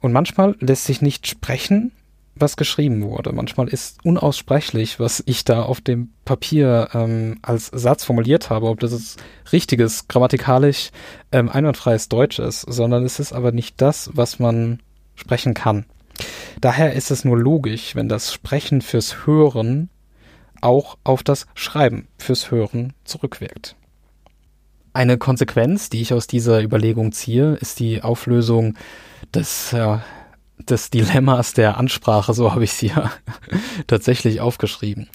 Und 0.00 0.12
manchmal 0.12 0.54
lässt 0.60 0.84
sich 0.84 1.02
nicht 1.02 1.26
sprechen, 1.26 1.90
was 2.36 2.56
geschrieben 2.56 3.02
wurde. 3.02 3.32
Manchmal 3.32 3.66
ist 3.66 4.04
unaussprechlich, 4.04 5.00
was 5.00 5.24
ich 5.26 5.44
da 5.44 5.62
auf 5.62 5.80
dem 5.80 6.10
Papier 6.24 6.90
ähm, 6.94 7.38
als 7.42 7.66
Satz 7.66 8.04
formuliert 8.04 8.48
habe, 8.50 8.68
ob 8.68 8.78
das 8.78 8.92
ist 8.92 9.20
richtiges, 9.50 10.06
grammatikalisch 10.06 10.90
ähm, 11.32 11.48
einwandfreies 11.48 12.08
Deutsch 12.08 12.38
ist, 12.38 12.60
sondern 12.60 13.04
es 13.04 13.18
ist 13.18 13.32
aber 13.32 13.50
nicht 13.50 13.80
das, 13.80 14.10
was 14.12 14.38
man 14.38 14.80
sprechen 15.16 15.54
kann. 15.54 15.84
Daher 16.60 16.92
ist 16.92 17.10
es 17.10 17.24
nur 17.24 17.36
logisch, 17.36 17.96
wenn 17.96 18.08
das 18.08 18.32
Sprechen 18.32 18.82
fürs 18.82 19.26
Hören 19.26 19.88
auch 20.60 20.98
auf 21.04 21.22
das 21.22 21.46
Schreiben 21.54 22.08
fürs 22.18 22.50
Hören 22.50 22.92
zurückwirkt. 23.04 23.76
Eine 24.92 25.18
Konsequenz, 25.18 25.90
die 25.90 26.00
ich 26.00 26.14
aus 26.14 26.26
dieser 26.26 26.62
Überlegung 26.62 27.12
ziehe, 27.12 27.54
ist 27.54 27.80
die 27.80 28.02
Auflösung 28.02 28.74
des, 29.34 29.72
äh, 29.72 29.98
des 30.58 30.90
Dilemmas 30.90 31.52
der 31.52 31.76
Ansprache, 31.76 32.32
so 32.32 32.52
habe 32.52 32.64
ich 32.64 32.72
sie 32.72 32.88
ja 32.88 33.10
tatsächlich 33.86 34.40
aufgeschrieben. 34.40 35.08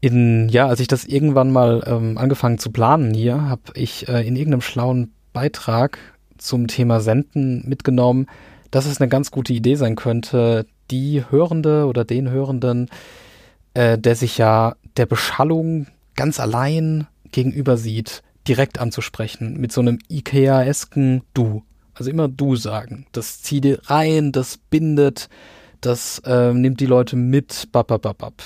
In, 0.00 0.48
ja, 0.48 0.66
als 0.66 0.80
ich 0.80 0.88
das 0.88 1.04
irgendwann 1.04 1.50
mal 1.50 1.82
ähm, 1.86 2.18
angefangen 2.18 2.58
zu 2.58 2.70
planen 2.70 3.14
hier, 3.14 3.42
habe 3.42 3.62
ich 3.74 4.08
äh, 4.08 4.26
in 4.26 4.36
irgendeinem 4.36 4.60
schlauen 4.62 5.12
Beitrag 5.32 5.98
zum 6.36 6.66
Thema 6.68 7.00
Senden 7.00 7.68
mitgenommen, 7.68 8.26
dass 8.70 8.86
es 8.86 9.00
eine 9.00 9.08
ganz 9.08 9.30
gute 9.30 9.52
Idee 9.52 9.74
sein 9.74 9.96
könnte, 9.96 10.66
die 10.90 11.24
Hörende 11.28 11.86
oder 11.86 12.04
den 12.04 12.30
Hörenden 12.30 12.88
äh, 13.78 13.96
der 13.96 14.16
sich 14.16 14.38
ja 14.38 14.74
der 14.96 15.06
Beschallung 15.06 15.86
ganz 16.16 16.40
allein 16.40 17.06
gegenüber 17.30 17.76
sieht, 17.76 18.24
direkt 18.48 18.80
anzusprechen, 18.80 19.56
mit 19.56 19.70
so 19.70 19.80
einem 19.80 20.00
Ikea-esken 20.10 21.22
Du. 21.32 21.62
Also 21.94 22.10
immer 22.10 22.26
Du 22.26 22.56
sagen. 22.56 23.06
Das 23.12 23.40
zieht 23.40 23.88
rein, 23.88 24.32
das 24.32 24.56
bindet, 24.56 25.28
das 25.80 26.20
äh, 26.24 26.52
nimmt 26.52 26.80
die 26.80 26.86
Leute 26.86 27.14
mit, 27.14 27.68
babababab. 27.70 28.42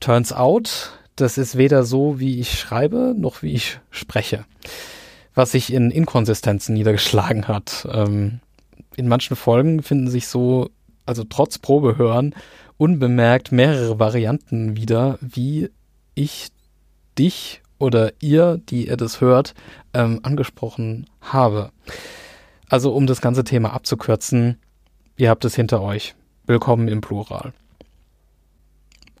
Turns 0.00 0.32
out, 0.32 0.92
das 1.16 1.36
ist 1.36 1.58
weder 1.58 1.84
so, 1.84 2.18
wie 2.18 2.40
ich 2.40 2.58
schreibe, 2.58 3.14
noch 3.14 3.42
wie 3.42 3.52
ich 3.52 3.78
spreche. 3.90 4.46
Was 5.34 5.52
sich 5.52 5.70
in 5.70 5.90
Inkonsistenzen 5.90 6.74
niedergeschlagen 6.74 7.46
hat. 7.46 7.86
Ähm, 7.92 8.40
in 8.96 9.06
manchen 9.06 9.36
Folgen 9.36 9.82
finden 9.82 10.08
sich 10.08 10.28
so, 10.28 10.70
also 11.06 11.24
trotz 11.24 11.58
Probehören, 11.58 12.34
unbemerkt 12.76 13.52
mehrere 13.52 13.98
Varianten 13.98 14.76
wieder, 14.76 15.18
wie 15.20 15.70
ich 16.14 16.48
dich 17.18 17.62
oder 17.78 18.12
ihr, 18.20 18.60
die 18.68 18.88
ihr 18.88 18.96
das 18.96 19.20
hört, 19.20 19.54
ähm, 19.92 20.20
angesprochen 20.22 21.06
habe. 21.20 21.70
Also 22.68 22.92
um 22.92 23.06
das 23.06 23.20
ganze 23.20 23.44
Thema 23.44 23.72
abzukürzen, 23.72 24.58
ihr 25.16 25.30
habt 25.30 25.44
es 25.44 25.54
hinter 25.54 25.82
euch. 25.82 26.14
Willkommen 26.46 26.88
im 26.88 27.00
Plural. 27.00 27.52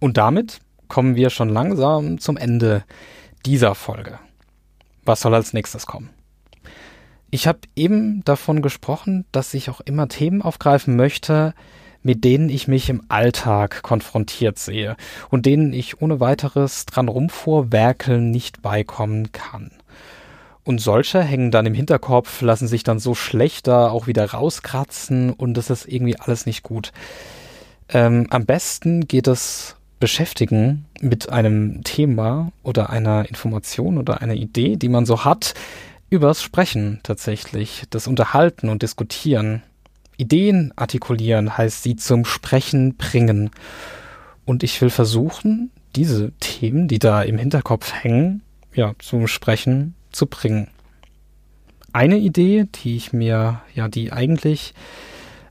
Und 0.00 0.16
damit 0.16 0.60
kommen 0.88 1.16
wir 1.16 1.30
schon 1.30 1.48
langsam 1.48 2.18
zum 2.18 2.36
Ende 2.36 2.84
dieser 3.46 3.74
Folge. 3.74 4.18
Was 5.04 5.20
soll 5.20 5.34
als 5.34 5.52
nächstes 5.52 5.86
kommen? 5.86 6.10
Ich 7.34 7.48
habe 7.48 7.58
eben 7.74 8.22
davon 8.22 8.62
gesprochen, 8.62 9.24
dass 9.32 9.54
ich 9.54 9.68
auch 9.68 9.80
immer 9.80 10.06
Themen 10.06 10.40
aufgreifen 10.40 10.94
möchte, 10.94 11.52
mit 12.04 12.22
denen 12.22 12.48
ich 12.48 12.68
mich 12.68 12.88
im 12.88 13.02
Alltag 13.08 13.82
konfrontiert 13.82 14.56
sehe 14.56 14.96
und 15.30 15.44
denen 15.44 15.72
ich 15.72 16.00
ohne 16.00 16.20
weiteres 16.20 16.86
dran 16.86 17.08
rumvorwerkeln 17.08 18.30
nicht 18.30 18.62
beikommen 18.62 19.32
kann. 19.32 19.72
Und 20.62 20.80
solche 20.80 21.22
hängen 21.22 21.50
dann 21.50 21.66
im 21.66 21.74
Hinterkopf, 21.74 22.40
lassen 22.40 22.68
sich 22.68 22.84
dann 22.84 23.00
so 23.00 23.16
schlechter 23.16 23.90
auch 23.90 24.06
wieder 24.06 24.30
rauskratzen 24.30 25.32
und 25.32 25.54
das 25.54 25.70
ist 25.70 25.88
irgendwie 25.88 26.16
alles 26.16 26.46
nicht 26.46 26.62
gut. 26.62 26.92
Ähm, 27.88 28.28
am 28.30 28.46
besten 28.46 29.08
geht 29.08 29.26
es 29.26 29.74
beschäftigen 29.98 30.84
mit 31.00 31.30
einem 31.30 31.82
Thema 31.82 32.52
oder 32.62 32.90
einer 32.90 33.28
Information 33.28 33.98
oder 33.98 34.22
einer 34.22 34.34
Idee, 34.34 34.76
die 34.76 34.88
man 34.88 35.04
so 35.04 35.24
hat, 35.24 35.54
übers 36.10 36.42
Sprechen 36.42 37.00
tatsächlich, 37.02 37.84
das 37.90 38.06
Unterhalten 38.06 38.68
und 38.68 38.82
Diskutieren. 38.82 39.62
Ideen 40.16 40.72
artikulieren 40.76 41.56
heißt 41.56 41.82
sie 41.82 41.96
zum 41.96 42.24
Sprechen 42.24 42.96
bringen. 42.96 43.50
Und 44.44 44.62
ich 44.62 44.80
will 44.80 44.90
versuchen, 44.90 45.70
diese 45.96 46.32
Themen, 46.40 46.88
die 46.88 46.98
da 46.98 47.22
im 47.22 47.38
Hinterkopf 47.38 47.92
hängen, 47.92 48.42
ja, 48.74 48.92
zum 48.98 49.26
Sprechen 49.26 49.94
zu 50.12 50.26
bringen. 50.26 50.68
Eine 51.92 52.18
Idee, 52.18 52.66
die 52.74 52.96
ich 52.96 53.12
mir, 53.12 53.60
ja, 53.74 53.88
die 53.88 54.12
eigentlich, 54.12 54.74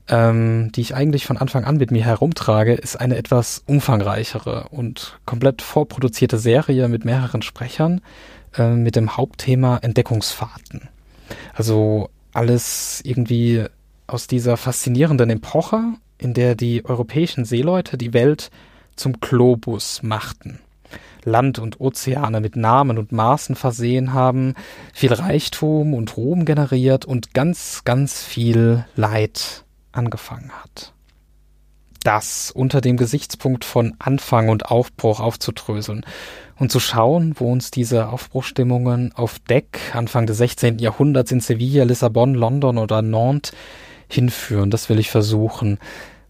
ähm, 0.08 0.70
die 0.72 0.82
ich 0.82 0.94
eigentlich 0.94 1.24
von 1.24 1.38
Anfang 1.38 1.64
an 1.64 1.78
mit 1.78 1.90
mir 1.90 2.04
herumtrage, 2.04 2.74
ist 2.74 2.96
eine 2.96 3.16
etwas 3.16 3.62
umfangreichere 3.66 4.68
und 4.70 5.18
komplett 5.24 5.62
vorproduzierte 5.62 6.38
Serie 6.38 6.88
mit 6.88 7.04
mehreren 7.04 7.42
Sprechern 7.42 8.02
äh, 8.56 8.74
mit 8.74 8.96
dem 8.96 9.16
Hauptthema 9.16 9.78
Entdeckungsfahrten. 9.78 10.88
Also 11.54 12.10
alles 12.32 13.00
irgendwie 13.04 13.64
aus 14.06 14.26
dieser 14.26 14.56
faszinierenden 14.56 15.30
Epoche, 15.30 15.94
in 16.18 16.34
der 16.34 16.54
die 16.54 16.84
europäischen 16.84 17.44
Seeleute 17.44 17.96
die 17.96 18.12
Welt 18.12 18.50
zum 18.96 19.20
Globus 19.20 20.02
machten. 20.02 20.60
Land 21.24 21.58
und 21.58 21.80
Ozeane 21.80 22.40
mit 22.40 22.56
Namen 22.56 22.98
und 22.98 23.12
Maßen 23.12 23.56
versehen 23.56 24.12
haben, 24.12 24.54
viel 24.92 25.12
Reichtum 25.12 25.94
und 25.94 26.16
Ruhm 26.16 26.44
generiert 26.44 27.04
und 27.04 27.34
ganz, 27.34 27.82
ganz 27.84 28.22
viel 28.22 28.84
Leid 28.94 29.64
angefangen 29.92 30.50
hat. 30.52 30.93
Das 32.04 32.50
unter 32.50 32.82
dem 32.82 32.98
Gesichtspunkt 32.98 33.64
von 33.64 33.94
Anfang 33.98 34.50
und 34.50 34.66
Aufbruch 34.66 35.20
aufzudröseln 35.20 36.04
und 36.56 36.70
zu 36.70 36.78
schauen, 36.78 37.34
wo 37.38 37.50
uns 37.50 37.70
diese 37.70 38.10
Aufbruchstimmungen 38.10 39.12
auf 39.14 39.38
Deck 39.38 39.80
Anfang 39.94 40.26
des 40.26 40.36
16. 40.36 40.78
Jahrhunderts 40.78 41.32
in 41.32 41.40
Sevilla, 41.40 41.84
Lissabon, 41.84 42.34
London 42.34 42.76
oder 42.76 43.00
Nantes 43.00 43.52
hinführen. 44.06 44.70
Das 44.70 44.90
will 44.90 44.98
ich 44.98 45.10
versuchen. 45.10 45.78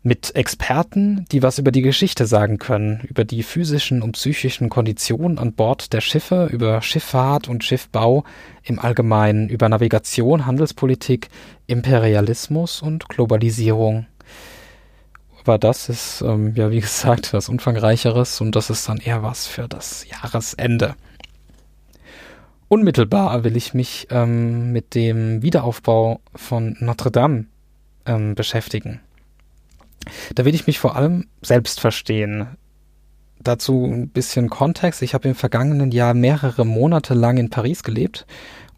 Mit 0.04 0.36
Experten, 0.36 1.24
die 1.32 1.42
was 1.42 1.58
über 1.58 1.72
die 1.72 1.82
Geschichte 1.82 2.26
sagen 2.26 2.58
können, 2.58 3.00
über 3.08 3.24
die 3.24 3.42
physischen 3.42 4.00
und 4.00 4.12
psychischen 4.12 4.68
Konditionen 4.68 5.38
an 5.38 5.54
Bord 5.54 5.92
der 5.92 6.02
Schiffe, 6.02 6.48
über 6.52 6.82
Schifffahrt 6.82 7.48
und 7.48 7.64
Schiffbau 7.64 8.22
im 8.62 8.78
Allgemeinen, 8.78 9.48
über 9.48 9.68
Navigation, 9.68 10.46
Handelspolitik, 10.46 11.30
Imperialismus 11.66 12.80
und 12.80 13.08
Globalisierung. 13.08 14.06
Aber 15.44 15.58
das 15.58 15.90
ist, 15.90 16.22
ähm, 16.22 16.54
ja, 16.56 16.70
wie 16.70 16.80
gesagt, 16.80 17.32
was 17.32 17.48
Umfangreicheres 17.48 18.40
und 18.40 18.56
das 18.56 18.70
ist 18.70 18.88
dann 18.88 18.98
eher 18.98 19.22
was 19.22 19.46
für 19.46 19.68
das 19.68 20.06
Jahresende. 20.08 20.94
Unmittelbar 22.68 23.44
will 23.44 23.56
ich 23.56 23.74
mich 23.74 24.08
ähm, 24.10 24.72
mit 24.72 24.94
dem 24.94 25.42
Wiederaufbau 25.42 26.20
von 26.34 26.76
Notre 26.80 27.10
Dame 27.10 27.44
ähm, 28.06 28.34
beschäftigen. 28.34 29.00
Da 30.34 30.44
will 30.44 30.54
ich 30.54 30.66
mich 30.66 30.78
vor 30.78 30.96
allem 30.96 31.26
selbst 31.42 31.78
verstehen. 31.78 32.46
Dazu 33.38 33.84
ein 33.84 34.08
bisschen 34.08 34.48
Kontext. 34.48 35.02
Ich 35.02 35.12
habe 35.12 35.28
im 35.28 35.34
vergangenen 35.34 35.92
Jahr 35.92 36.14
mehrere 36.14 36.64
Monate 36.64 37.14
lang 37.14 37.36
in 37.36 37.50
Paris 37.50 37.82
gelebt 37.82 38.26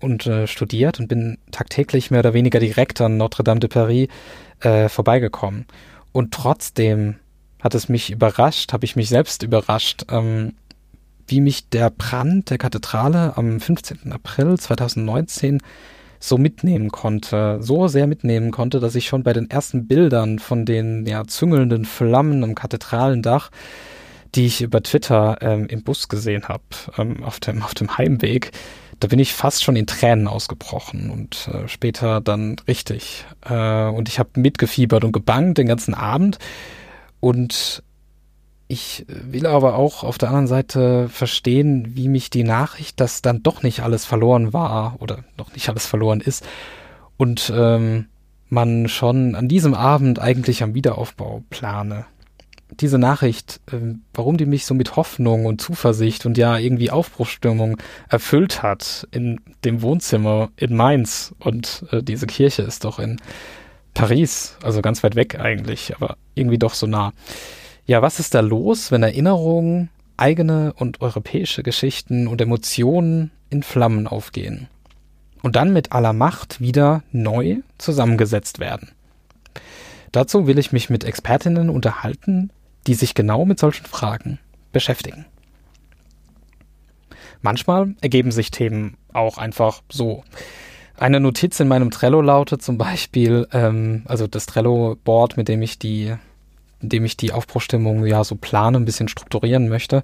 und 0.01 0.27
äh, 0.27 0.47
studiert 0.47 0.99
und 0.99 1.09
bin 1.09 1.39
tagtäglich 1.53 2.11
mehr 2.11 2.21
oder 2.21 2.35
weniger 2.35 2.59
direkt 2.59 3.01
an 3.01 3.17
Notre 3.17 3.45
Dame 3.45 3.61
de 3.61 3.69
Paris 3.69 4.09
äh, 4.61 4.89
vorbeigekommen. 4.89 5.67
Und 6.17 6.33
trotzdem 6.33 7.17
hat 7.63 7.75
es 7.75 7.91
mich 7.91 8.11
überrascht, 8.11 8.73
habe 8.73 8.87
ich 8.87 8.97
mich 8.97 9.11
selbst 9.11 9.43
überrascht, 9.43 10.07
ähm, 10.11 10.55
wie 11.27 11.43
mich 11.43 11.69
der 11.69 11.91
Brand 11.91 12.49
der 12.49 12.57
Kathedrale 12.57 13.37
am 13.37 13.61
15. 13.61 14.13
April 14.13 14.59
2019 14.59 15.61
so 16.19 16.39
mitnehmen 16.39 16.91
konnte, 16.91 17.59
so 17.61 17.87
sehr 17.89 18.07
mitnehmen 18.07 18.51
konnte, 18.51 18.81
dass 18.81 18.95
ich 18.95 19.09
schon 19.09 19.25
bei 19.25 19.35
den 19.35 19.51
ersten 19.51 19.87
Bildern 19.87 20.39
von 20.39 20.65
den 20.65 21.05
ja, 21.05 21.27
züngelnden 21.27 21.85
Flammen 21.85 22.43
am 22.45 22.55
Kathedralendach 22.55 23.51
die 24.37 24.47
ich 24.47 24.61
über 24.61 24.83
Twitter 24.83 25.39
ähm, 25.41 25.67
im 25.67 25.83
Bus 25.83 26.09
gesehen 26.09 26.49
habe, 26.49 26.63
ähm, 26.99 27.25
auf, 27.25 27.41
dem, 27.41 27.63
auf 27.63 27.75
dem 27.75 27.97
Heimweg, 27.97 28.53
da 29.01 29.09
bin 29.09 29.19
ich 29.19 29.35
fast 29.35 29.63
schon 29.63 29.77
in 29.77 29.87
Tränen 29.87 30.29
ausgebrochen 30.29 31.11
und 31.11 31.49
äh, 31.53 31.69
später 31.69 32.21
dann 32.21 32.57
richtig. 32.67 33.25
Äh, 33.49 33.89
und 33.89 34.09
ich 34.09 34.19
habe 34.19 34.31
mitgefiebert 34.37 35.05
und 35.05 35.13
gebangt 35.13 35.59
den 35.59 35.67
ganzen 35.67 35.95
Abend. 35.95 36.39
Und 37.21 37.83
ich 38.69 39.07
will 39.09 39.47
aber 39.47 39.77
auch 39.77 40.03
auf 40.03 40.19
der 40.19 40.29
anderen 40.29 40.49
Seite 40.49 41.09
verstehen, 41.09 41.95
wie 41.95 42.09
mich 42.09 42.31
die 42.31 42.45
Nachricht, 42.45 43.01
dass 43.01 43.23
dann 43.23 43.43
doch 43.43 43.63
nicht 43.63 43.81
alles 43.81 44.05
verloren 44.05 44.53
war 44.53 44.97
oder 45.01 45.25
noch 45.39 45.53
nicht 45.53 45.69
alles 45.69 45.87
verloren 45.87 46.21
ist 46.21 46.45
und 47.17 47.53
ähm, 47.55 48.07
man 48.49 48.89
schon 48.89 49.35
an 49.35 49.49
diesem 49.49 49.75
Abend 49.75 50.19
eigentlich 50.19 50.63
am 50.63 50.75
Wiederaufbau 50.75 51.43
plane. 51.51 52.07
Diese 52.71 52.99
Nachricht, 52.99 53.61
äh, 53.71 53.95
warum 54.13 54.37
die 54.37 54.47
mich 54.47 54.67
so 54.67 54.75
mit 54.75 54.97
Hoffnung 54.97 55.47
und 55.47 55.61
Zuversicht 55.61 56.27
und 56.27 56.37
ja 56.37 56.59
irgendwie 56.59 56.91
Aufbruchsstimmung 56.91 57.77
erfüllt 58.09 58.63
hat 58.63 59.07
in 59.13 59.41
dem 59.65 59.83
Wohnzimmer 59.83 60.51
in 60.57 60.75
Mainz 60.75 61.35
und 61.39 61.85
äh, 61.93 62.03
diese 62.03 62.27
Kirche 62.27 62.63
ist 62.63 62.85
doch 62.85 62.99
in 62.99 63.21
Paris, 63.95 64.57
also 64.63 64.83
ganz 64.83 65.03
weit 65.03 65.15
weg 65.15 65.41
eigentlich, 65.41 65.97
aber 65.97 66.19
irgendwie 66.35 66.59
doch 66.59 66.75
so 66.75 66.87
nah. 66.87 67.13
Ja, 67.87 68.03
was 68.03 68.19
ist 68.19 68.35
da 68.35 68.41
los, 68.41 68.91
wenn 68.91 69.03
Erinnerungen, 69.03 69.89
eigene 70.17 70.73
und 70.75 71.01
europäische 71.01 71.63
Geschichten 71.63 72.27
und 72.27 72.41
Emotionen 72.41 73.31
in 73.49 73.63
Flammen 73.63 74.07
aufgehen 74.07 74.69
und 75.43 75.57
dann 75.57 75.73
mit 75.73 75.93
aller 75.93 76.13
Macht 76.13 76.61
wieder 76.61 77.05
neu 77.13 77.59
zusammengesetzt 77.79 78.59
werden? 78.59 78.91
Dazu 80.13 80.47
will 80.47 80.59
ich 80.59 80.73
mich 80.73 80.91
mit 80.91 81.05
Expertinnen 81.05 81.71
unterhalten, 81.71 82.51
die 82.87 82.95
sich 82.95 83.15
genau 83.15 83.45
mit 83.45 83.59
solchen 83.59 83.87
Fragen 83.87 84.39
beschäftigen. 84.73 85.27
Manchmal 87.43 87.95
ergeben 88.01 88.33
sich 88.33 88.51
Themen 88.51 88.97
auch 89.13 89.39
einfach 89.39 89.83
so. 89.91 90.25
Eine 90.97 91.21
Notiz 91.21 91.61
in 91.61 91.69
meinem 91.69 91.91
Trello 91.91 92.23
lautet 92.23 92.63
zum 92.63 92.79
Beispiel, 92.79 93.47
ähm, 93.53 94.03
also 94.07 94.27
das 94.27 94.47
Trello-Board, 94.47 95.37
mit 95.37 95.49
dem 95.49 95.63
ich 95.63 95.79
die 95.79 96.17
indem 96.81 97.05
ich 97.05 97.17
die 97.17 97.33
Aufbruchstimmung 97.33 98.07
ja 98.07 98.25
so 98.25 98.37
plane, 98.37 98.79
ein 98.79 98.85
bisschen 98.85 99.09
strukturieren 99.09 99.69
möchte. 99.69 100.03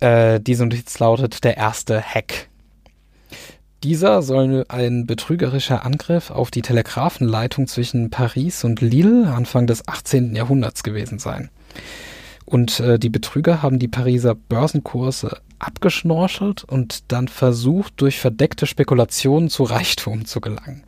Äh, 0.00 0.40
diese 0.40 0.64
Notiz 0.64 0.98
lautet 0.98 1.44
der 1.44 1.56
erste 1.56 2.02
Hack. 2.02 2.48
Dieser 3.82 4.22
soll 4.22 4.64
ein 4.68 5.06
betrügerischer 5.06 5.84
Angriff 5.84 6.30
auf 6.30 6.50
die 6.50 6.62
Telegrafenleitung 6.62 7.66
zwischen 7.66 8.10
Paris 8.10 8.64
und 8.64 8.80
Lille 8.80 9.32
Anfang 9.32 9.66
des 9.66 9.86
18. 9.88 10.36
Jahrhunderts 10.36 10.82
gewesen 10.82 11.18
sein. 11.18 11.50
Und 12.44 12.80
äh, 12.80 12.98
die 12.98 13.08
Betrüger 13.08 13.62
haben 13.62 13.78
die 13.78 13.88
Pariser 13.88 14.34
Börsenkurse 14.34 15.38
abgeschnorchelt 15.58 16.64
und 16.64 17.12
dann 17.12 17.28
versucht, 17.28 17.94
durch 17.96 18.18
verdeckte 18.18 18.66
Spekulationen 18.66 19.48
zu 19.48 19.62
Reichtum 19.62 20.24
zu 20.24 20.40
gelangen. 20.40 20.82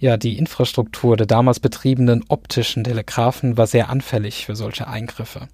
Ja, 0.00 0.16
die 0.16 0.38
Infrastruktur 0.38 1.16
der 1.16 1.26
damals 1.26 1.58
betriebenen 1.58 2.24
optischen 2.28 2.84
Telegraphen 2.84 3.56
war 3.56 3.66
sehr 3.66 3.88
anfällig 3.88 4.46
für 4.46 4.54
solche 4.54 4.86
Eingriffe. 4.86 5.48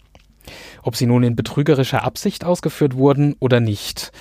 Ob 0.83 0.97
sie 0.97 1.07
nun 1.07 1.23
in 1.23 1.37
betrügerischer 1.37 2.03
Absicht 2.03 2.45
ausgeführt 2.45 2.97
wurden 2.97 3.37
oder 3.41 3.61
nicht. 3.61 4.13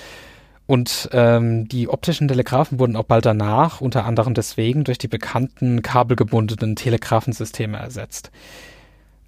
Und 0.65 1.10
ähm, 1.12 1.67
die 1.67 1.89
optischen 1.89 2.30
Telegraphen 2.30 2.80
wurden 2.80 2.95
auch 2.95 3.04
bald 3.04 3.26
danach, 3.26 3.82
unter 3.82 4.06
anderem 4.06 4.34
deswegen, 4.34 4.86
durch 4.86 4.97
die 4.97 5.10
bekannten 5.10 5.82
kabelgebundenen 5.82 6.78
Telegraphensysteme 6.78 7.78
ersetzt. 7.78 8.32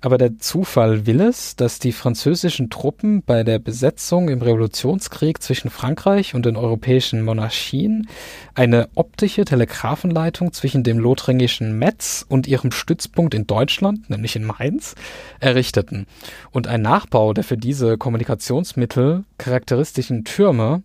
Aber 0.01 0.17
der 0.17 0.37
Zufall 0.37 1.07
will 1.07 1.19
es, 1.19 1.55
dass 1.55 1.79
die 1.79 1.91
französischen 1.91 2.69
Truppen 2.69 3.23
bei 3.23 3.43
der 3.43 3.57
Besetzung 3.59 4.29
im 4.29 4.41
Revolutionskrieg 4.41 5.41
zwischen 5.41 5.69
Frankreich 5.71 6.35
und 6.35 6.45
den 6.45 6.57
europäischen 6.57 7.23
Monarchien 7.23 8.07
eine 8.53 8.89
optische 8.95 9.45
Telegrafenleitung 9.45 10.53
zwischen 10.53 10.83
dem 10.83 10.99
lothringischen 10.99 11.79
Metz 11.79 12.25
und 12.27 12.45
ihrem 12.47 12.71
Stützpunkt 12.71 13.33
in 13.33 13.47
Deutschland, 13.47 14.09
nämlich 14.09 14.35
in 14.35 14.43
Mainz, 14.43 14.95
errichteten. 15.39 16.05
Und 16.51 16.67
ein 16.67 16.81
Nachbau 16.81 17.33
der 17.33 17.43
für 17.43 17.57
diese 17.57 17.97
Kommunikationsmittel 17.97 19.23
charakteristischen 19.37 20.23
Türme 20.23 20.83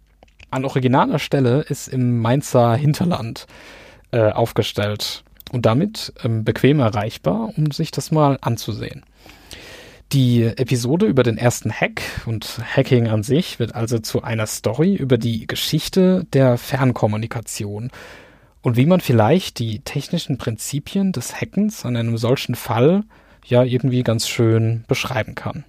an 0.51 0.65
originaler 0.65 1.19
Stelle 1.19 1.61
ist 1.61 1.89
im 1.89 2.21
Mainzer 2.21 2.75
Hinterland 2.75 3.47
äh, 4.13 4.31
aufgestellt 4.31 5.25
und 5.53 5.67
damit 5.67 6.13
ähm, 6.23 6.45
bequem 6.45 6.81
erreichbar, 6.81 7.53
um 7.57 7.71
sich 7.71 7.91
das 7.91 8.11
mal 8.11 8.39
anzusehen. 8.41 9.03
Die 10.13 10.43
Episode 10.43 11.07
über 11.07 11.23
den 11.23 11.39
ersten 11.39 11.71
Hack 11.71 12.03
und 12.27 12.59
Hacking 12.65 13.07
an 13.07 13.23
sich 13.23 13.61
wird 13.61 13.77
also 13.77 14.01
zu 14.01 14.23
einer 14.23 14.47
Story 14.47 14.97
über 14.97 15.19
die 15.19 15.47
Geschichte 15.47 16.27
der 16.33 16.59
Fernkommunikation 16.59 17.91
und 18.63 18.77
wie 18.77 18.87
man 18.87 19.01
vielleicht 19.01 19.61
die 19.61 19.81
technischen 19.81 20.37
Prinzipien 20.37 21.13
des 21.13 21.41
Hackens 21.41 21.85
an 21.85 21.97
einem 21.97 22.19
solchen 22.19 22.57
Fall 22.57 23.05
ja 23.47 23.63
irgendwie 23.63 24.03
ganz 24.03 24.29
schön 24.29 24.85
beschreiben 24.89 25.37
kann. 25.37 25.65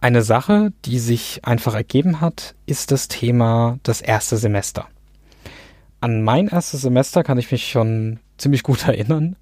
Eine 0.00 0.22
Sache, 0.22 0.72
die 0.84 1.00
sich 1.00 1.44
einfach 1.44 1.74
ergeben 1.74 2.20
hat, 2.20 2.54
ist 2.66 2.92
das 2.92 3.08
Thema 3.08 3.78
das 3.82 4.00
erste 4.00 4.36
Semester. 4.36 4.86
An 6.00 6.22
mein 6.22 6.48
erstes 6.48 6.82
Semester 6.82 7.22
kann 7.22 7.38
ich 7.38 7.50
mich 7.50 7.68
schon 7.68 8.20
ziemlich 8.36 8.62
gut 8.62 8.84
erinnern 8.86 9.36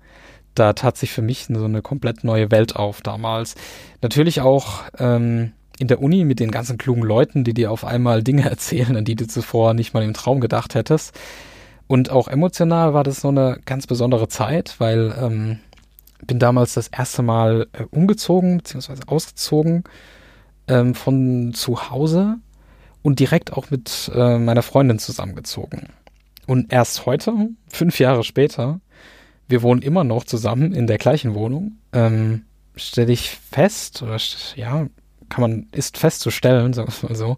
da 0.58 0.72
tat 0.72 0.96
sich 0.96 1.12
für 1.12 1.22
mich 1.22 1.46
so 1.48 1.64
eine 1.64 1.82
komplett 1.82 2.24
neue 2.24 2.50
Welt 2.50 2.76
auf 2.76 3.00
damals. 3.00 3.54
Natürlich 4.02 4.40
auch 4.40 4.82
ähm, 4.98 5.52
in 5.78 5.88
der 5.88 6.02
Uni 6.02 6.24
mit 6.24 6.40
den 6.40 6.50
ganzen 6.50 6.78
klugen 6.78 7.02
Leuten, 7.02 7.44
die 7.44 7.54
dir 7.54 7.70
auf 7.70 7.84
einmal 7.84 8.22
Dinge 8.22 8.42
erzählen, 8.50 8.96
an 8.96 9.04
die 9.04 9.16
du 9.16 9.26
zuvor 9.26 9.74
nicht 9.74 9.94
mal 9.94 10.02
im 10.02 10.14
Traum 10.14 10.40
gedacht 10.40 10.74
hättest. 10.74 11.14
Und 11.86 12.10
auch 12.10 12.26
emotional 12.26 12.94
war 12.94 13.04
das 13.04 13.20
so 13.20 13.28
eine 13.28 13.60
ganz 13.64 13.86
besondere 13.86 14.28
Zeit, 14.28 14.76
weil 14.78 15.14
ähm, 15.20 15.58
bin 16.26 16.38
damals 16.38 16.74
das 16.74 16.88
erste 16.88 17.22
Mal 17.22 17.68
äh, 17.72 17.84
umgezogen 17.90 18.58
beziehungsweise 18.58 19.02
ausgezogen 19.06 19.84
ähm, 20.66 20.94
von 20.94 21.52
zu 21.54 21.90
Hause 21.90 22.38
und 23.02 23.20
direkt 23.20 23.52
auch 23.52 23.70
mit 23.70 24.10
äh, 24.12 24.38
meiner 24.38 24.62
Freundin 24.62 24.98
zusammengezogen. 24.98 25.90
Und 26.46 26.72
erst 26.72 27.06
heute, 27.06 27.50
fünf 27.68 27.98
Jahre 27.98 28.22
später, 28.22 28.80
wir 29.48 29.62
wohnen 29.62 29.82
immer 29.82 30.04
noch 30.04 30.24
zusammen 30.24 30.72
in 30.72 30.86
der 30.86 30.98
gleichen 30.98 31.34
Wohnung, 31.34 31.78
ähm, 31.92 32.42
stelle 32.76 33.12
ich 33.12 33.30
fest, 33.30 34.02
oder 34.02 34.18
ja, 34.54 34.86
kann 35.28 35.40
man, 35.40 35.66
ist 35.72 35.98
festzustellen, 35.98 36.72
sagen 36.72 36.92
wir 37.00 37.10
mal 37.10 37.16
so, 37.16 37.36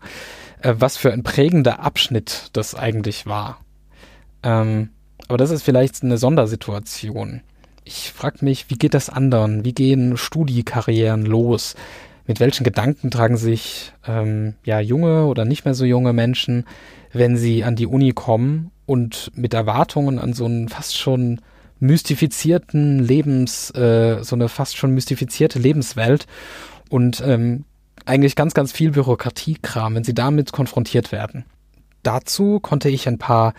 äh, 0.63 0.75
was 0.79 0.97
für 0.97 1.13
ein 1.13 1.23
prägender 1.23 1.81
Abschnitt 1.81 2.51
das 2.53 2.75
eigentlich 2.75 3.27
war. 3.27 3.61
Ähm, 4.43 4.91
aber 5.27 5.39
das 5.39 5.51
ist 5.51 5.63
vielleicht 5.63 6.03
eine 6.03 6.19
Sondersituation. 6.19 7.43
Ich 7.85 8.13
frage 8.13 8.45
mich, 8.45 8.69
wie 8.69 8.77
geht 8.77 8.95
das 8.95 9.09
anderen? 9.09 9.65
Wie 9.65 9.73
gehen 9.73 10.17
Studiekarrieren 10.17 11.25
los? 11.25 11.75
Mit 12.27 12.41
welchen 12.41 12.65
Gedanken 12.65 13.11
tragen 13.11 13.39
sich 13.39 13.93
ähm, 14.07 14.55
ja 14.65 14.81
junge 14.81 15.25
oder 15.25 15.47
nicht 15.47 15.65
mehr 15.65 15.73
so 15.73 15.87
junge 15.87 16.13
Menschen, 16.13 16.67
wenn 17.13 17.39
sie 17.39 17.65
an 17.65 17.77
die 17.77 17.87
Uni 17.87 18.13
kommen 18.13 18.71
und 18.89 19.31
mit 19.35 19.53
Erwartungen 19.53 20.19
an 20.19 20.33
so 20.33 20.47
einen 20.47 20.71
fast 20.71 20.97
schon 20.97 21.43
mystifizierten 21.79 23.01
Lebens, 23.01 23.71
äh, 23.73 24.25
so 24.25 24.35
eine 24.35 24.49
fast 24.49 24.79
schon 24.79 24.95
mystifizierte 24.95 25.59
Lebenswelt 25.59 26.27
und 26.89 27.23
ähm, 27.25 27.65
eigentlich 28.07 28.35
ganz, 28.35 28.55
ganz 28.55 28.73
viel 28.73 28.93
Bürokratiekram, 28.93 29.95
wenn 29.95 30.05
sie 30.05 30.15
damit 30.15 30.53
konfrontiert 30.53 31.13
werden. 31.13 31.45
Dazu 32.03 32.61
konnte 32.61 32.89
ich 32.89 33.07
ein 33.07 33.19
paar 33.19 33.53